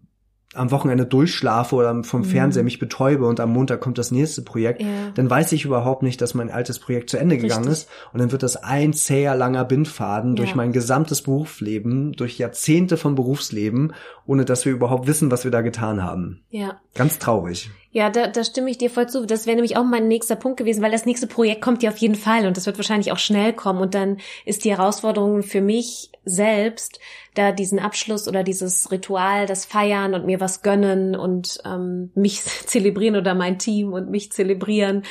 am 0.53 0.71
Wochenende 0.71 1.05
durchschlafe 1.05 1.75
oder 1.75 2.03
vom 2.03 2.21
mhm. 2.21 2.25
Fernseher 2.25 2.63
mich 2.63 2.79
betäube 2.79 3.25
und 3.25 3.39
am 3.39 3.53
Montag 3.53 3.79
kommt 3.79 3.97
das 3.97 4.11
nächste 4.11 4.41
Projekt, 4.41 4.81
ja. 4.81 4.87
dann 5.15 5.29
weiß 5.29 5.53
ich 5.53 5.63
überhaupt 5.63 6.03
nicht, 6.03 6.19
dass 6.21 6.33
mein 6.33 6.49
altes 6.49 6.79
Projekt 6.79 7.09
zu 7.09 7.17
Ende 7.17 7.37
gegangen 7.37 7.67
Richtig. 7.67 7.87
ist. 7.87 7.89
Und 8.11 8.19
dann 8.19 8.31
wird 8.31 8.43
das 8.43 8.57
ein 8.57 8.93
zäher 8.93 9.35
langer 9.35 9.63
Bindfaden 9.63 10.31
ja. 10.31 10.35
durch 10.35 10.55
mein 10.55 10.73
gesamtes 10.73 11.21
Berufsleben, 11.21 12.11
durch 12.13 12.37
Jahrzehnte 12.37 12.97
von 12.97 13.15
Berufsleben, 13.15 13.93
ohne 14.25 14.43
dass 14.43 14.65
wir 14.65 14.73
überhaupt 14.73 15.07
wissen, 15.07 15.31
was 15.31 15.45
wir 15.45 15.51
da 15.51 15.61
getan 15.61 16.03
haben. 16.03 16.41
Ja. 16.49 16.81
Ganz 16.95 17.17
traurig. 17.17 17.69
Ja, 17.93 18.09
da, 18.09 18.27
da 18.27 18.43
stimme 18.43 18.69
ich 18.69 18.77
dir 18.77 18.89
voll 18.89 19.09
zu. 19.09 19.25
Das 19.25 19.45
wäre 19.45 19.55
nämlich 19.55 19.75
auch 19.75 19.83
mein 19.83 20.07
nächster 20.07 20.37
Punkt 20.37 20.57
gewesen, 20.57 20.81
weil 20.81 20.91
das 20.91 21.05
nächste 21.05 21.27
Projekt 21.27 21.61
kommt 21.61 21.83
ja 21.83 21.91
auf 21.91 21.97
jeden 21.97 22.15
Fall 22.15 22.47
und 22.47 22.55
das 22.55 22.65
wird 22.65 22.77
wahrscheinlich 22.77 23.11
auch 23.11 23.17
schnell 23.17 23.51
kommen. 23.51 23.81
Und 23.81 23.93
dann 23.93 24.17
ist 24.45 24.63
die 24.63 24.71
Herausforderung 24.71 25.43
für 25.43 25.61
mich 25.61 26.11
selbst, 26.23 26.99
da 27.33 27.51
diesen 27.51 27.79
Abschluss 27.79 28.27
oder 28.27 28.43
dieses 28.43 28.91
Ritual, 28.91 29.45
das 29.45 29.65
Feiern 29.65 30.13
und 30.13 30.25
mir 30.25 30.39
was 30.39 30.61
gönnen 30.61 31.15
und 31.15 31.59
ähm, 31.65 32.11
mich 32.13 32.43
zelebrieren 32.65 33.15
oder 33.15 33.33
mein 33.33 33.57
Team 33.57 33.93
und 33.93 34.09
mich 34.09 34.31
zelebrieren. 34.31 35.03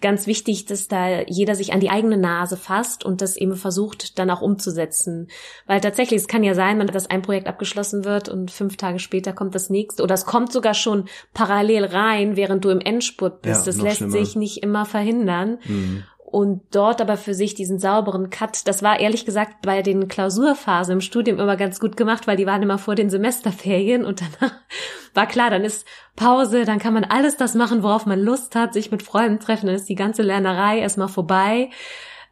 Ganz 0.00 0.26
wichtig, 0.26 0.64
dass 0.66 0.88
da 0.88 1.20
jeder 1.22 1.54
sich 1.54 1.72
an 1.72 1.80
die 1.80 1.90
eigene 1.90 2.16
Nase 2.16 2.56
fasst 2.56 3.04
und 3.04 3.20
das 3.20 3.36
eben 3.36 3.56
versucht, 3.56 4.18
dann 4.18 4.30
auch 4.30 4.40
umzusetzen. 4.40 5.28
Weil 5.66 5.80
tatsächlich, 5.80 6.20
es 6.20 6.28
kann 6.28 6.42
ja 6.42 6.54
sein, 6.54 6.84
dass 6.86 7.10
ein 7.10 7.22
Projekt 7.22 7.46
abgeschlossen 7.46 8.04
wird 8.04 8.28
und 8.28 8.50
fünf 8.50 8.76
Tage 8.76 8.98
später 8.98 9.32
kommt 9.32 9.54
das 9.54 9.70
nächste 9.70 10.02
oder 10.02 10.14
es 10.14 10.26
kommt 10.26 10.52
sogar 10.52 10.74
schon 10.74 11.04
parallel 11.34 11.84
rein, 11.84 12.25
während 12.34 12.64
du 12.64 12.70
im 12.70 12.80
Endspurt 12.80 13.42
bist. 13.42 13.60
Ja, 13.60 13.72
das 13.72 13.80
lässt 13.80 13.98
schlimmer. 13.98 14.12
sich 14.12 14.34
nicht 14.34 14.62
immer 14.64 14.84
verhindern. 14.84 15.58
Mhm 15.64 16.02
und 16.26 16.62
dort 16.74 17.00
aber 17.00 17.16
für 17.16 17.34
sich 17.34 17.54
diesen 17.54 17.78
sauberen 17.78 18.30
Cut, 18.30 18.66
das 18.66 18.82
war 18.82 18.98
ehrlich 18.98 19.24
gesagt 19.24 19.62
bei 19.62 19.80
den 19.80 20.08
Klausurphasen 20.08 20.94
im 20.94 21.00
Studium 21.00 21.38
immer 21.38 21.56
ganz 21.56 21.78
gut 21.78 21.96
gemacht, 21.96 22.26
weil 22.26 22.36
die 22.36 22.46
waren 22.46 22.62
immer 22.62 22.78
vor 22.78 22.96
den 22.96 23.10
Semesterferien 23.10 24.04
und 24.04 24.20
danach 24.20 24.54
war 25.14 25.26
klar, 25.26 25.50
dann 25.50 25.64
ist 25.64 25.86
Pause, 26.16 26.64
dann 26.64 26.80
kann 26.80 26.94
man 26.94 27.04
alles 27.04 27.36
das 27.36 27.54
machen, 27.54 27.82
worauf 27.82 28.06
man 28.06 28.20
Lust 28.20 28.56
hat, 28.56 28.74
sich 28.74 28.90
mit 28.90 29.04
Freunden 29.04 29.38
treffen, 29.38 29.66
dann 29.66 29.76
ist 29.76 29.88
die 29.88 29.94
ganze 29.94 30.22
Lernerei 30.22 30.80
erstmal 30.80 31.08
vorbei, 31.08 31.70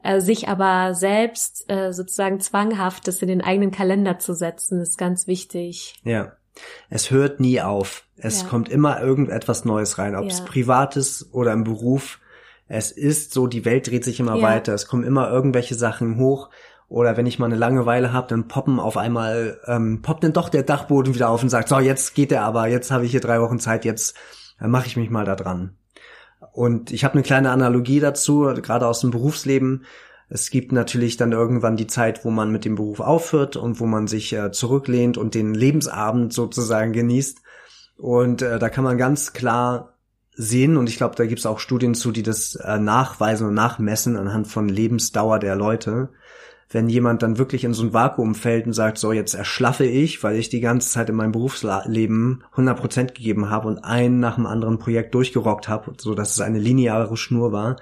äh, 0.02 0.20
sich 0.20 0.48
aber 0.48 0.94
selbst 0.94 1.64
äh, 1.70 1.92
sozusagen 1.92 2.40
zwanghaft 2.40 3.06
das 3.06 3.22
in 3.22 3.28
den 3.28 3.42
eigenen 3.42 3.70
Kalender 3.70 4.18
zu 4.18 4.34
setzen, 4.34 4.80
ist 4.80 4.98
ganz 4.98 5.28
wichtig. 5.28 5.94
Ja. 6.02 6.32
Es 6.90 7.10
hört 7.10 7.40
nie 7.40 7.60
auf. 7.60 8.04
Es 8.16 8.42
ja. 8.42 8.48
kommt 8.48 8.68
immer 8.68 9.00
irgendetwas 9.00 9.64
Neues 9.64 9.98
rein, 9.98 10.14
ob 10.14 10.24
ja. 10.24 10.30
es 10.30 10.44
privat 10.44 10.96
ist 10.96 11.32
oder 11.32 11.52
im 11.52 11.64
Beruf 11.64 12.20
es 12.68 12.90
ist 12.92 13.32
so, 13.32 13.46
die 13.46 13.64
Welt 13.64 13.88
dreht 13.88 14.04
sich 14.04 14.20
immer 14.20 14.36
ja. 14.36 14.42
weiter, 14.42 14.72
es 14.74 14.86
kommen 14.86 15.04
immer 15.04 15.30
irgendwelche 15.30 15.74
Sachen 15.74 16.18
hoch. 16.18 16.50
Oder 16.88 17.16
wenn 17.16 17.26
ich 17.26 17.38
mal 17.38 17.46
eine 17.46 17.56
Langeweile 17.56 18.12
habe, 18.12 18.28
dann 18.28 18.46
poppen 18.46 18.78
auf 18.78 18.96
einmal, 18.96 19.58
ähm, 19.66 20.02
poppt 20.02 20.22
dann 20.22 20.32
doch 20.32 20.48
der 20.48 20.62
Dachboden 20.62 21.14
wieder 21.14 21.30
auf 21.30 21.42
und 21.42 21.48
sagt, 21.48 21.68
so, 21.68 21.78
jetzt 21.78 22.14
geht 22.14 22.30
der 22.30 22.42
aber, 22.42 22.68
jetzt 22.68 22.90
habe 22.90 23.04
ich 23.04 23.10
hier 23.10 23.20
drei 23.20 23.40
Wochen 23.40 23.58
Zeit, 23.58 23.84
jetzt 23.84 24.16
äh, 24.60 24.68
mache 24.68 24.86
ich 24.86 24.96
mich 24.96 25.10
mal 25.10 25.24
da 25.24 25.34
dran. 25.34 25.76
Und 26.52 26.92
ich 26.92 27.04
habe 27.04 27.14
eine 27.14 27.22
kleine 27.22 27.50
Analogie 27.50 28.00
dazu, 28.00 28.42
gerade 28.62 28.86
aus 28.86 29.00
dem 29.00 29.10
Berufsleben. 29.10 29.86
Es 30.28 30.50
gibt 30.50 30.72
natürlich 30.72 31.16
dann 31.16 31.32
irgendwann 31.32 31.76
die 31.76 31.86
Zeit, 31.86 32.24
wo 32.24 32.30
man 32.30 32.50
mit 32.50 32.64
dem 32.64 32.76
Beruf 32.76 33.00
aufhört 33.00 33.56
und 33.56 33.78
wo 33.80 33.86
man 33.86 34.06
sich 34.06 34.32
äh, 34.32 34.50
zurücklehnt 34.52 35.18
und 35.18 35.34
den 35.34 35.54
Lebensabend 35.54 36.32
sozusagen 36.32 36.92
genießt. 36.92 37.42
Und 37.96 38.42
äh, 38.42 38.58
da 38.58 38.68
kann 38.68 38.84
man 38.84 38.98
ganz 38.98 39.32
klar 39.32 39.94
sehen 40.36 40.76
und 40.76 40.88
ich 40.88 40.96
glaube, 40.96 41.14
da 41.14 41.26
gibt 41.26 41.38
es 41.38 41.46
auch 41.46 41.60
Studien 41.60 41.94
zu, 41.94 42.10
die 42.10 42.22
das 42.22 42.56
äh, 42.56 42.78
nachweisen 42.78 43.48
und 43.48 43.54
nachmessen 43.54 44.16
anhand 44.16 44.48
von 44.48 44.68
Lebensdauer 44.68 45.38
der 45.38 45.54
Leute. 45.54 46.08
Wenn 46.70 46.88
jemand 46.88 47.22
dann 47.22 47.38
wirklich 47.38 47.62
in 47.62 47.74
so 47.74 47.84
ein 47.84 47.92
Vakuum 47.92 48.34
fällt 48.34 48.66
und 48.66 48.72
sagt, 48.72 48.98
so 48.98 49.12
jetzt 49.12 49.34
erschlaffe 49.34 49.84
ich, 49.84 50.24
weil 50.24 50.36
ich 50.36 50.48
die 50.48 50.60
ganze 50.60 50.90
Zeit 50.90 51.08
in 51.08 51.14
meinem 51.14 51.30
Berufsleben 51.30 52.42
100% 52.56 53.14
gegeben 53.14 53.50
habe 53.50 53.68
und 53.68 53.78
ein 53.84 54.18
nach 54.18 54.34
dem 54.36 54.46
anderen 54.46 54.78
Projekt 54.78 55.14
durchgerockt 55.14 55.68
habe, 55.68 55.92
so 55.98 56.14
dass 56.14 56.32
es 56.32 56.40
eine 56.40 56.58
lineare 56.58 57.16
Schnur 57.16 57.52
war, 57.52 57.76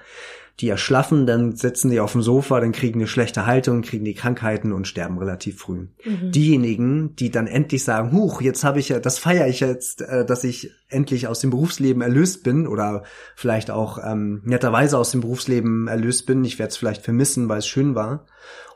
die 0.59 0.69
erschlaffen, 0.69 1.25
dann 1.25 1.55
sitzen 1.55 1.89
die 1.89 1.99
auf 1.99 2.11
dem 2.11 2.21
Sofa, 2.21 2.59
dann 2.59 2.73
kriegen 2.73 2.99
die 2.99 3.07
schlechte 3.07 3.47
Haltung, 3.47 3.81
kriegen 3.81 4.05
die 4.05 4.13
Krankheiten 4.13 4.71
und 4.71 4.87
sterben 4.87 5.17
relativ 5.17 5.57
früh. 5.57 5.87
Mhm. 6.05 6.31
Diejenigen, 6.31 7.15
die 7.15 7.31
dann 7.31 7.47
endlich 7.47 7.83
sagen, 7.83 8.11
huch, 8.11 8.39
jetzt 8.39 8.63
habe 8.63 8.79
ich 8.79 8.89
ja, 8.89 8.99
das 8.99 9.17
feiere 9.17 9.47
ich 9.47 9.61
jetzt, 9.61 10.01
äh, 10.01 10.25
dass 10.25 10.43
ich 10.43 10.71
endlich 10.89 11.27
aus 11.27 11.39
dem 11.39 11.49
Berufsleben 11.49 12.03
erlöst 12.03 12.43
bin 12.43 12.67
oder 12.67 13.03
vielleicht 13.35 13.71
auch 13.71 13.97
ähm, 14.05 14.41
netterweise 14.45 14.97
aus 14.99 15.09
dem 15.09 15.21
Berufsleben 15.21 15.87
erlöst 15.87 16.27
bin. 16.27 16.45
Ich 16.45 16.59
werde 16.59 16.69
es 16.69 16.77
vielleicht 16.77 17.01
vermissen, 17.01 17.49
weil 17.49 17.59
es 17.59 17.67
schön 17.67 17.95
war. 17.95 18.27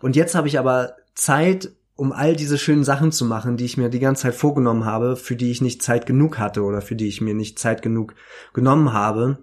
Und 0.02 0.16
jetzt 0.16 0.34
habe 0.34 0.48
ich 0.48 0.58
aber 0.58 0.96
Zeit, 1.14 1.72
um 1.96 2.12
all 2.12 2.36
diese 2.36 2.58
schönen 2.58 2.84
Sachen 2.84 3.12
zu 3.12 3.24
machen, 3.26 3.56
die 3.56 3.66
ich 3.66 3.78
mir 3.78 3.90
die 3.90 4.00
ganze 4.00 4.24
Zeit 4.24 4.36
vorgenommen 4.36 4.86
habe, 4.86 5.16
für 5.16 5.36
die 5.36 5.52
ich 5.52 5.62
nicht 5.62 5.84
Zeit 5.84 6.08
genug 6.08 6.40
hatte 6.40 6.64
oder 6.64 6.82
für 6.82 6.96
die 6.96 7.08
ich 7.08 7.22
mir 7.22 7.36
nicht 7.36 7.60
Zeit 7.60 7.84
genug 7.84 8.16
genommen 8.54 8.94
habe 8.94 9.40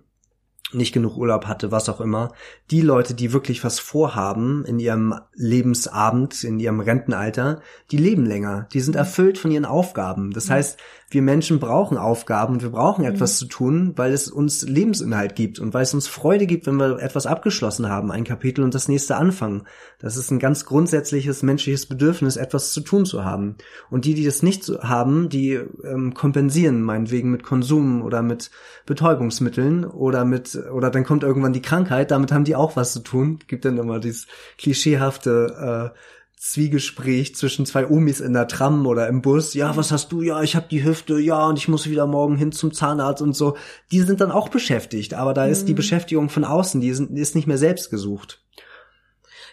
nicht 0.72 0.92
genug 0.92 1.16
Urlaub 1.16 1.46
hatte, 1.46 1.70
was 1.70 1.88
auch 1.88 2.00
immer. 2.00 2.32
Die 2.70 2.80
Leute, 2.80 3.14
die 3.14 3.32
wirklich 3.32 3.62
was 3.64 3.78
vorhaben 3.78 4.64
in 4.64 4.78
ihrem 4.78 5.14
Lebensabend, 5.34 6.42
in 6.42 6.58
ihrem 6.58 6.80
Rentenalter, 6.80 7.60
die 7.90 7.98
leben 7.98 8.26
länger. 8.26 8.66
Die 8.72 8.80
sind 8.80 8.96
erfüllt 8.96 9.38
von 9.38 9.50
ihren 9.50 9.66
Aufgaben. 9.66 10.32
Das 10.32 10.50
heißt, 10.50 10.78
wir 11.10 11.22
Menschen 11.22 11.60
brauchen 11.60 11.96
Aufgaben 11.96 12.54
und 12.54 12.62
wir 12.62 12.70
brauchen 12.70 13.04
etwas 13.04 13.34
mhm. 13.34 13.36
zu 13.36 13.46
tun, 13.46 13.92
weil 13.96 14.12
es 14.12 14.28
uns 14.28 14.62
Lebensinhalt 14.62 15.36
gibt 15.36 15.58
und 15.58 15.74
weil 15.74 15.82
es 15.82 15.94
uns 15.94 16.08
Freude 16.08 16.46
gibt, 16.46 16.66
wenn 16.66 16.76
wir 16.76 16.98
etwas 17.00 17.26
abgeschlossen 17.26 17.88
haben, 17.88 18.10
ein 18.10 18.24
Kapitel 18.24 18.64
und 18.64 18.74
das 18.74 18.88
nächste 18.88 19.16
anfangen. 19.16 19.64
Das 19.98 20.16
ist 20.16 20.30
ein 20.30 20.38
ganz 20.38 20.64
grundsätzliches 20.64 21.42
menschliches 21.42 21.86
Bedürfnis, 21.86 22.36
etwas 22.36 22.72
zu 22.72 22.80
tun 22.80 23.04
zu 23.06 23.24
haben. 23.24 23.56
Und 23.90 24.04
die, 24.04 24.14
die 24.14 24.24
das 24.24 24.42
nicht 24.42 24.68
haben, 24.80 25.28
die 25.28 25.60
ähm, 25.84 26.14
kompensieren 26.14 26.82
meinetwegen 26.82 27.30
mit 27.30 27.42
Konsum 27.42 28.02
oder 28.02 28.22
mit 28.22 28.50
Betäubungsmitteln 28.86 29.84
oder 29.84 30.24
mit, 30.24 30.56
oder 30.72 30.90
dann 30.90 31.04
kommt 31.04 31.22
irgendwann 31.22 31.52
die 31.52 31.62
Krankheit, 31.62 32.10
damit 32.10 32.32
haben 32.32 32.44
die 32.44 32.56
auch 32.56 32.76
was 32.76 32.92
zu 32.92 33.00
tun. 33.00 33.38
Gibt 33.46 33.64
dann 33.64 33.78
immer 33.78 34.00
dieses 34.00 34.26
klischeehafte 34.58 35.92
äh, 35.94 35.98
Zwiegespräch 36.36 37.34
zwischen 37.34 37.64
zwei 37.64 37.88
Omis 37.88 38.20
in 38.20 38.34
der 38.34 38.48
Tram 38.48 38.86
oder 38.86 39.08
im 39.08 39.22
Bus. 39.22 39.54
Ja, 39.54 39.76
was 39.76 39.92
hast 39.92 40.12
du? 40.12 40.20
Ja, 40.20 40.42
ich 40.42 40.56
habe 40.56 40.66
die 40.70 40.84
Hüfte. 40.84 41.18
Ja, 41.18 41.46
und 41.46 41.58
ich 41.58 41.68
muss 41.68 41.88
wieder 41.88 42.06
morgen 42.06 42.36
hin 42.36 42.52
zum 42.52 42.72
Zahnarzt 42.72 43.22
und 43.22 43.34
so. 43.34 43.56
Die 43.90 44.00
sind 44.00 44.20
dann 44.20 44.30
auch 44.30 44.48
beschäftigt, 44.48 45.14
aber 45.14 45.32
da 45.32 45.46
mhm. 45.46 45.52
ist 45.52 45.66
die 45.66 45.72
mhm. 45.72 45.76
Beschäftigung 45.76 46.28
von 46.28 46.44
außen, 46.44 46.80
die 46.80 46.88
ist, 46.88 47.00
ist 47.00 47.34
nicht 47.34 47.46
mehr 47.46 47.58
selbst 47.58 47.90
gesucht. 47.90 48.42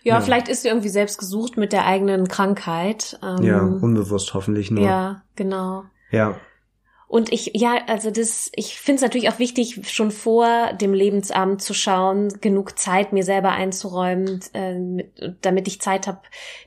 Ja, 0.04 0.16
ja, 0.16 0.22
vielleicht 0.22 0.48
ist 0.48 0.64
sie 0.64 0.70
irgendwie 0.70 0.90
selbst 0.90 1.20
gesucht 1.20 1.58
mit 1.58 1.74
der 1.74 1.86
eigenen 1.86 2.28
Krankheit. 2.28 3.20
Ähm, 3.24 3.44
ja, 3.44 3.62
unbewusst 3.62 4.34
hoffentlich 4.34 4.72
nur. 4.72 4.84
Ja, 4.84 5.24
genau. 5.36 5.84
Ja. 6.10 6.36
Und 7.12 7.34
ich, 7.34 7.52
ja, 7.56 7.76
also 7.88 8.10
das, 8.10 8.50
ich 8.56 8.80
finde 8.80 8.96
es 8.96 9.02
natürlich 9.02 9.28
auch 9.28 9.38
wichtig, 9.38 9.82
schon 9.92 10.12
vor 10.12 10.72
dem 10.80 10.94
Lebensabend 10.94 11.62
zu 11.62 11.74
schauen, 11.74 12.30
genug 12.40 12.80
Zeit 12.80 13.12
mir 13.12 13.26
selber 13.26 13.52
einzuräumen, 13.52 14.40
äh, 14.54 14.76
mit, 14.76 15.12
damit 15.42 15.68
ich 15.68 15.82
Zeit 15.82 16.08
habe, 16.08 16.22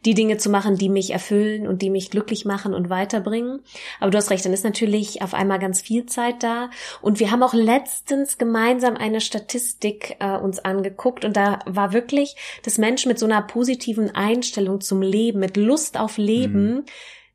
die 0.04 0.12
Dinge 0.12 0.36
zu 0.36 0.50
machen, 0.50 0.76
die 0.76 0.90
mich 0.90 1.12
erfüllen 1.12 1.66
und 1.66 1.80
die 1.80 1.88
mich 1.88 2.10
glücklich 2.10 2.44
machen 2.44 2.74
und 2.74 2.90
weiterbringen. 2.90 3.60
Aber 4.00 4.10
du 4.10 4.18
hast 4.18 4.28
recht, 4.28 4.44
dann 4.44 4.52
ist 4.52 4.64
natürlich 4.64 5.22
auf 5.22 5.32
einmal 5.32 5.58
ganz 5.58 5.80
viel 5.80 6.04
Zeit 6.04 6.42
da. 6.42 6.68
Und 7.00 7.20
wir 7.20 7.30
haben 7.30 7.42
auch 7.42 7.54
letztens 7.54 8.36
gemeinsam 8.36 8.98
eine 8.98 9.22
Statistik 9.22 10.16
äh, 10.20 10.36
uns 10.36 10.58
angeguckt 10.58 11.24
und 11.24 11.38
da 11.38 11.60
war 11.64 11.94
wirklich, 11.94 12.36
dass 12.64 12.76
Menschen 12.76 13.08
mit 13.08 13.18
so 13.18 13.24
einer 13.24 13.40
positiven 13.40 14.14
Einstellung 14.14 14.82
zum 14.82 15.00
Leben, 15.00 15.40
mit 15.40 15.56
Lust 15.56 15.98
auf 15.98 16.18
Leben, 16.18 16.74
mhm 16.74 16.84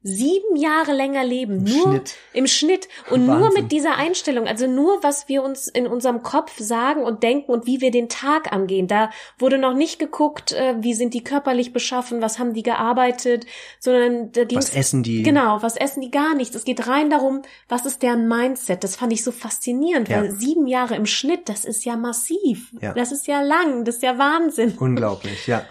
sieben 0.02 0.56
Jahre 0.56 0.94
länger 0.94 1.26
leben, 1.26 1.66
Im 1.66 1.74
nur 1.74 1.88
Schnitt. 1.90 2.16
im 2.32 2.48
Schnitt 2.48 2.88
und 3.10 3.28
Wahnsinn. 3.28 3.40
nur 3.40 3.54
mit 3.54 3.72
dieser 3.72 3.98
Einstellung, 3.98 4.48
also 4.48 4.66
nur 4.66 5.04
was 5.04 5.28
wir 5.28 5.44
uns 5.44 5.68
in 5.68 5.88
unserem 5.88 6.24
Kopf 6.24 6.58
sagen 6.58 7.04
und 7.04 7.22
denken 7.22 7.52
und 7.52 7.66
wie 7.66 7.82
wir 7.82 7.92
den 7.92 8.08
Tag 8.08 8.54
angehen. 8.54 8.88
Da 8.88 9.10
wurde 9.38 9.58
noch 9.58 9.74
nicht 9.74 10.00
geguckt, 10.00 10.54
äh, 10.54 10.76
wie 10.80 10.94
sind 10.94 11.14
die 11.14 11.24
körperlich 11.24 11.74
beschaffen, 11.74 12.22
was 12.22 12.40
haben 12.40 12.54
die 12.54 12.64
gearbeitet, 12.64 13.46
sondern 13.80 14.32
da 14.32 14.44
was 14.54 14.74
essen 14.74 15.04
die? 15.04 15.22
Genau, 15.22 15.62
was 15.62 15.76
essen 15.76 16.00
die 16.00 16.12
gar 16.12 16.34
nichts. 16.34 16.56
Es 16.56 16.64
geht 16.64 16.88
rein 16.88 17.10
darum, 17.10 17.42
was 17.68 17.86
ist 17.86 18.02
deren 18.02 18.30
Mindset. 18.30 18.86
Das 18.86 18.96
fand 18.96 19.12
ich 19.12 19.24
so 19.24 19.34
faszinierend, 19.34 20.08
ja. 20.08 20.22
weil 20.22 20.32
sieben 20.32 20.68
Jahre 20.68 20.96
im 20.96 21.06
Schnitt, 21.06 21.50
das 21.50 21.66
ist 21.66 21.84
ja 21.84 21.98
massiv, 21.98 22.72
ja. 22.80 22.94
das 22.94 23.12
ist 23.12 23.28
ja 23.28 23.42
lang, 23.42 23.84
das 23.84 23.96
ist 23.96 24.04
ja 24.04 24.18
Wahnsinn. 24.18 24.78
Unglaublich, 24.78 25.46
ja. 25.46 25.66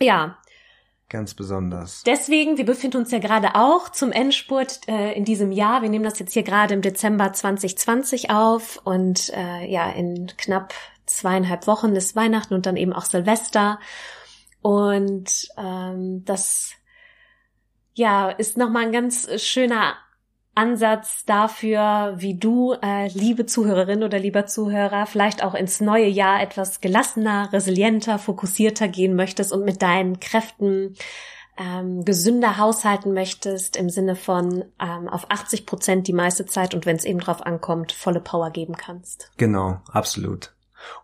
Ja, 0.00 0.38
Ganz 1.12 1.34
besonders. 1.34 2.02
Deswegen, 2.06 2.56
wir 2.56 2.64
befinden 2.64 2.96
uns 2.96 3.10
ja 3.10 3.18
gerade 3.18 3.54
auch 3.54 3.90
zum 3.90 4.12
Endspurt 4.12 4.88
äh, 4.88 5.12
in 5.12 5.26
diesem 5.26 5.52
Jahr. 5.52 5.82
Wir 5.82 5.90
nehmen 5.90 6.06
das 6.06 6.18
jetzt 6.18 6.32
hier 6.32 6.42
gerade 6.42 6.72
im 6.72 6.80
Dezember 6.80 7.34
2020 7.34 8.30
auf 8.30 8.80
und 8.84 9.30
äh, 9.36 9.70
ja, 9.70 9.90
in 9.90 10.32
knapp 10.38 10.72
zweieinhalb 11.04 11.66
Wochen 11.66 11.94
ist 11.96 12.16
Weihnachten 12.16 12.54
und 12.54 12.64
dann 12.64 12.78
eben 12.78 12.94
auch 12.94 13.04
Silvester. 13.04 13.78
Und 14.62 15.48
ähm, 15.58 16.24
das 16.24 16.72
ja 17.92 18.30
ist 18.30 18.56
nochmal 18.56 18.86
ein 18.86 18.92
ganz 18.92 19.28
schöner 19.42 19.96
Ansatz 20.54 21.24
dafür, 21.24 22.14
wie 22.16 22.38
du, 22.38 22.74
äh, 22.82 23.08
liebe 23.08 23.46
Zuhörerin 23.46 24.02
oder 24.02 24.18
lieber 24.18 24.46
Zuhörer, 24.46 25.06
vielleicht 25.06 25.42
auch 25.42 25.54
ins 25.54 25.80
neue 25.80 26.06
Jahr 26.06 26.42
etwas 26.42 26.80
gelassener, 26.80 27.52
resilienter, 27.52 28.18
fokussierter 28.18 28.88
gehen 28.88 29.16
möchtest 29.16 29.52
und 29.52 29.64
mit 29.64 29.80
deinen 29.80 30.20
Kräften 30.20 30.94
ähm, 31.56 32.04
gesünder 32.04 32.58
haushalten 32.58 33.12
möchtest, 33.12 33.76
im 33.76 33.88
Sinne 33.88 34.16
von 34.16 34.64
ähm, 34.80 35.08
auf 35.08 35.30
80 35.30 35.66
Prozent 35.66 36.08
die 36.08 36.12
meiste 36.12 36.46
Zeit 36.46 36.74
und 36.74 36.86
wenn 36.86 36.96
es 36.96 37.04
eben 37.04 37.20
drauf 37.20 37.44
ankommt, 37.44 37.92
volle 37.92 38.20
Power 38.20 38.50
geben 38.50 38.76
kannst. 38.76 39.30
Genau, 39.36 39.80
absolut. 39.90 40.52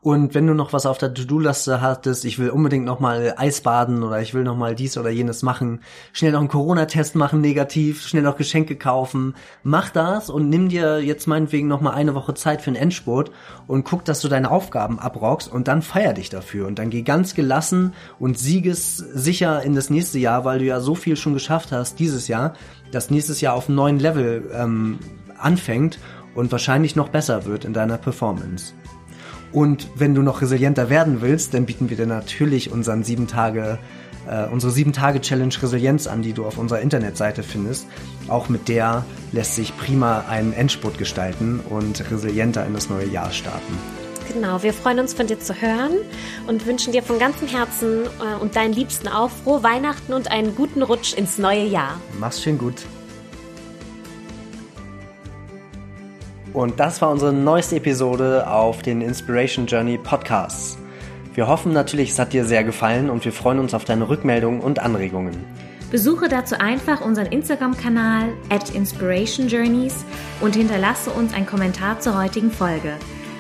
Und 0.01 0.35
wenn 0.35 0.47
du 0.47 0.55
noch 0.55 0.73
was 0.73 0.87
auf 0.87 0.99
der 0.99 1.13
To-Do-Liste 1.13 1.81
hattest, 1.81 2.25
ich 2.25 2.39
will 2.39 2.51
unbedingt 2.51 2.85
noch 2.85 3.01
mal 3.01 3.35
Eisbaden 3.37 4.03
oder 4.03 4.21
ich 4.21 4.35
will 4.35 4.45
noch 4.45 4.57
mal 4.57 4.75
dies 4.75 4.97
oder 4.97 5.11
jenes 5.11 5.43
machen, 5.43 5.81
schnell 6.13 6.33
noch 6.33 6.41
einen 6.41 6.49
Corona-Test 6.49 7.17
machen, 7.17 7.41
negativ, 7.41 8.07
schnell 8.07 8.23
noch 8.23 8.37
Geschenke 8.37 8.77
kaufen, 8.77 9.35
mach 9.63 9.91
das 9.91 10.31
und 10.31 10.49
nimm 10.49 10.69
dir 10.69 11.01
jetzt 11.01 11.27
meinetwegen 11.27 11.69
noch 11.69 11.81
mal 11.81 11.91
eine 11.91 12.15
Woche 12.15 12.35
Zeit 12.35 12.63
für 12.63 12.69
einen 12.69 12.77
Endspurt 12.77 13.31
und 13.67 13.85
guck, 13.85 14.05
dass 14.05 14.21
du 14.21 14.29
deine 14.29 14.51
Aufgaben 14.51 14.99
abrockst 14.99 15.51
und 15.51 15.69
dann 15.69 15.83
feier 15.83 16.13
dich 16.13 16.31
dafür 16.31 16.67
und 16.67 16.79
dann 16.79 16.91
geh 16.91 17.03
ganz 17.03 17.35
gelassen 17.35 17.95
und 18.19 18.39
siegessicher 18.39 19.63
in 19.63 19.75
das 19.75 19.91
nächste 19.91 20.19
Jahr, 20.19 20.45
weil 20.45 20.61
du 20.61 20.65
ja 20.65 20.81
so 20.81 20.95
viel 20.95 21.17
schon 21.17 21.35
geschafft 21.35 21.73
hast 21.73 21.99
dieses 21.99 22.29
Jahr, 22.29 22.55
dass 22.93 23.11
nächstes 23.11 23.41
Jahr 23.41 23.55
auf 23.55 23.69
einem 23.69 23.77
neuen 23.77 23.99
Level 23.99 24.51
ähm, 24.55 24.99
anfängt 25.39 25.99
und 26.35 26.53
wahrscheinlich 26.53 26.97
noch 26.97 27.09
besser 27.09 27.45
wird 27.47 27.65
in 27.65 27.73
deiner 27.73 27.99
Performance. 27.99 28.75
Und 29.53 29.89
wenn 29.95 30.15
du 30.15 30.23
noch 30.23 30.43
resilienter 30.43 30.91
werden 30.91 31.21
willst, 31.21 31.55
dann 31.55 31.67
bieten 31.67 31.91
wir 31.91 31.97
dir 31.97 32.07
natürlich 32.07 32.71
unseren 32.71 33.03
sieben 33.03 33.27
Tage, 33.27 33.79
äh, 34.29 34.47
unsere 34.47 34.73
sieben 34.73 34.93
Tage 34.93 35.21
Challenge 35.21 35.55
Resilienz 35.63 36.07
an, 36.07 36.23
die 36.23 36.33
du 36.33 36.45
auf 36.45 36.59
unserer 36.59 36.81
Internetseite 36.81 37.43
findest. 37.43 37.87
Auch 38.29 38.49
mit 38.49 38.69
der 38.69 39.05
lässt 39.33 39.57
sich 39.57 39.77
prima 39.77 40.25
einen 40.29 40.53
Endspurt 40.53 40.99
gestalten 40.99 41.61
und 41.69 42.11
resilienter 42.11 42.67
in 42.67 42.75
das 42.75 42.91
neue 42.91 43.07
Jahr 43.07 43.31
starten. 43.31 43.79
Genau, 44.33 44.63
wir 44.63 44.75
freuen 44.75 44.99
uns 44.99 45.15
von 45.15 45.27
dir 45.27 45.41
zu 45.41 45.55
hören 45.55 45.93
und 46.47 46.67
wünschen 46.67 46.93
dir 46.93 47.03
von 47.03 47.19
ganzem 47.19 47.49
Herzen 47.49 48.05
äh, 48.05 48.41
und 48.41 48.57
deinen 48.57 48.75
Liebsten 48.75 49.09
auch 49.09 49.31
frohe 49.31 49.63
Weihnachten 49.63 50.13
und 50.13 50.31
einen 50.31 50.55
guten 50.55 50.83
Rutsch 50.83 51.15
ins 51.15 51.39
neue 51.39 51.65
Jahr. 51.65 51.99
Mach's 52.21 52.43
schön 52.43 52.59
gut. 52.59 52.85
Und 56.59 56.81
das 56.81 57.01
war 57.01 57.11
unsere 57.11 57.33
neueste 57.33 57.77
Episode 57.77 58.51
auf 58.51 58.83
den 58.83 59.01
Inspiration 59.01 59.67
Journey 59.67 59.97
Podcasts. 59.97 60.77
Wir 61.35 61.47
hoffen 61.47 61.73
natürlich, 61.73 62.11
es 62.11 62.19
hat 62.19 62.33
dir 62.33 62.45
sehr 62.45 62.65
gefallen 62.65 63.11
und 63.11 63.25
wir 63.25 63.31
freuen 63.31 63.61
uns 63.61 63.75
auf 63.75 63.85
deine 63.85 64.09
Rückmeldungen 64.09 64.61
und 64.61 64.81
Anregungen. 64.81 65.37
Besuche 65.93 66.29
dazu 66.29 66.59
einfach 66.59 67.01
unseren 67.01 67.27
Instagram-Kanal 67.27 68.31
at 68.51 68.75
Inspiration 68.75 69.47
Journeys 69.47 70.05
und 70.41 70.57
hinterlasse 70.57 71.11
uns 71.11 71.33
einen 71.33 71.47
Kommentar 71.47 72.01
zur 72.01 72.21
heutigen 72.21 72.51
Folge. 72.51 72.95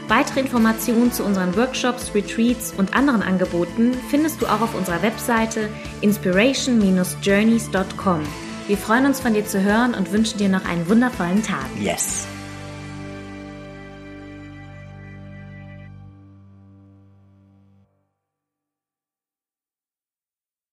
Weitere 0.06 0.38
Informationen 0.38 1.10
zu 1.10 1.24
unseren 1.24 1.56
Workshops, 1.56 2.14
Retreats 2.14 2.72
und 2.78 2.94
anderen 2.94 3.22
Angeboten 3.22 3.94
findest 4.10 4.40
du 4.40 4.46
auch 4.46 4.60
auf 4.60 4.76
unserer 4.76 5.02
Webseite 5.02 5.68
inspiration-journeys.com. 6.02 8.20
Wir 8.68 8.76
freuen 8.76 9.06
uns 9.06 9.18
von 9.18 9.34
dir 9.34 9.44
zu 9.44 9.60
hören 9.60 9.94
und 9.94 10.12
wünschen 10.12 10.38
dir 10.38 10.48
noch 10.48 10.64
einen 10.64 10.88
wundervollen 10.88 11.42
Tag. 11.42 11.66
Yes! 11.80 12.28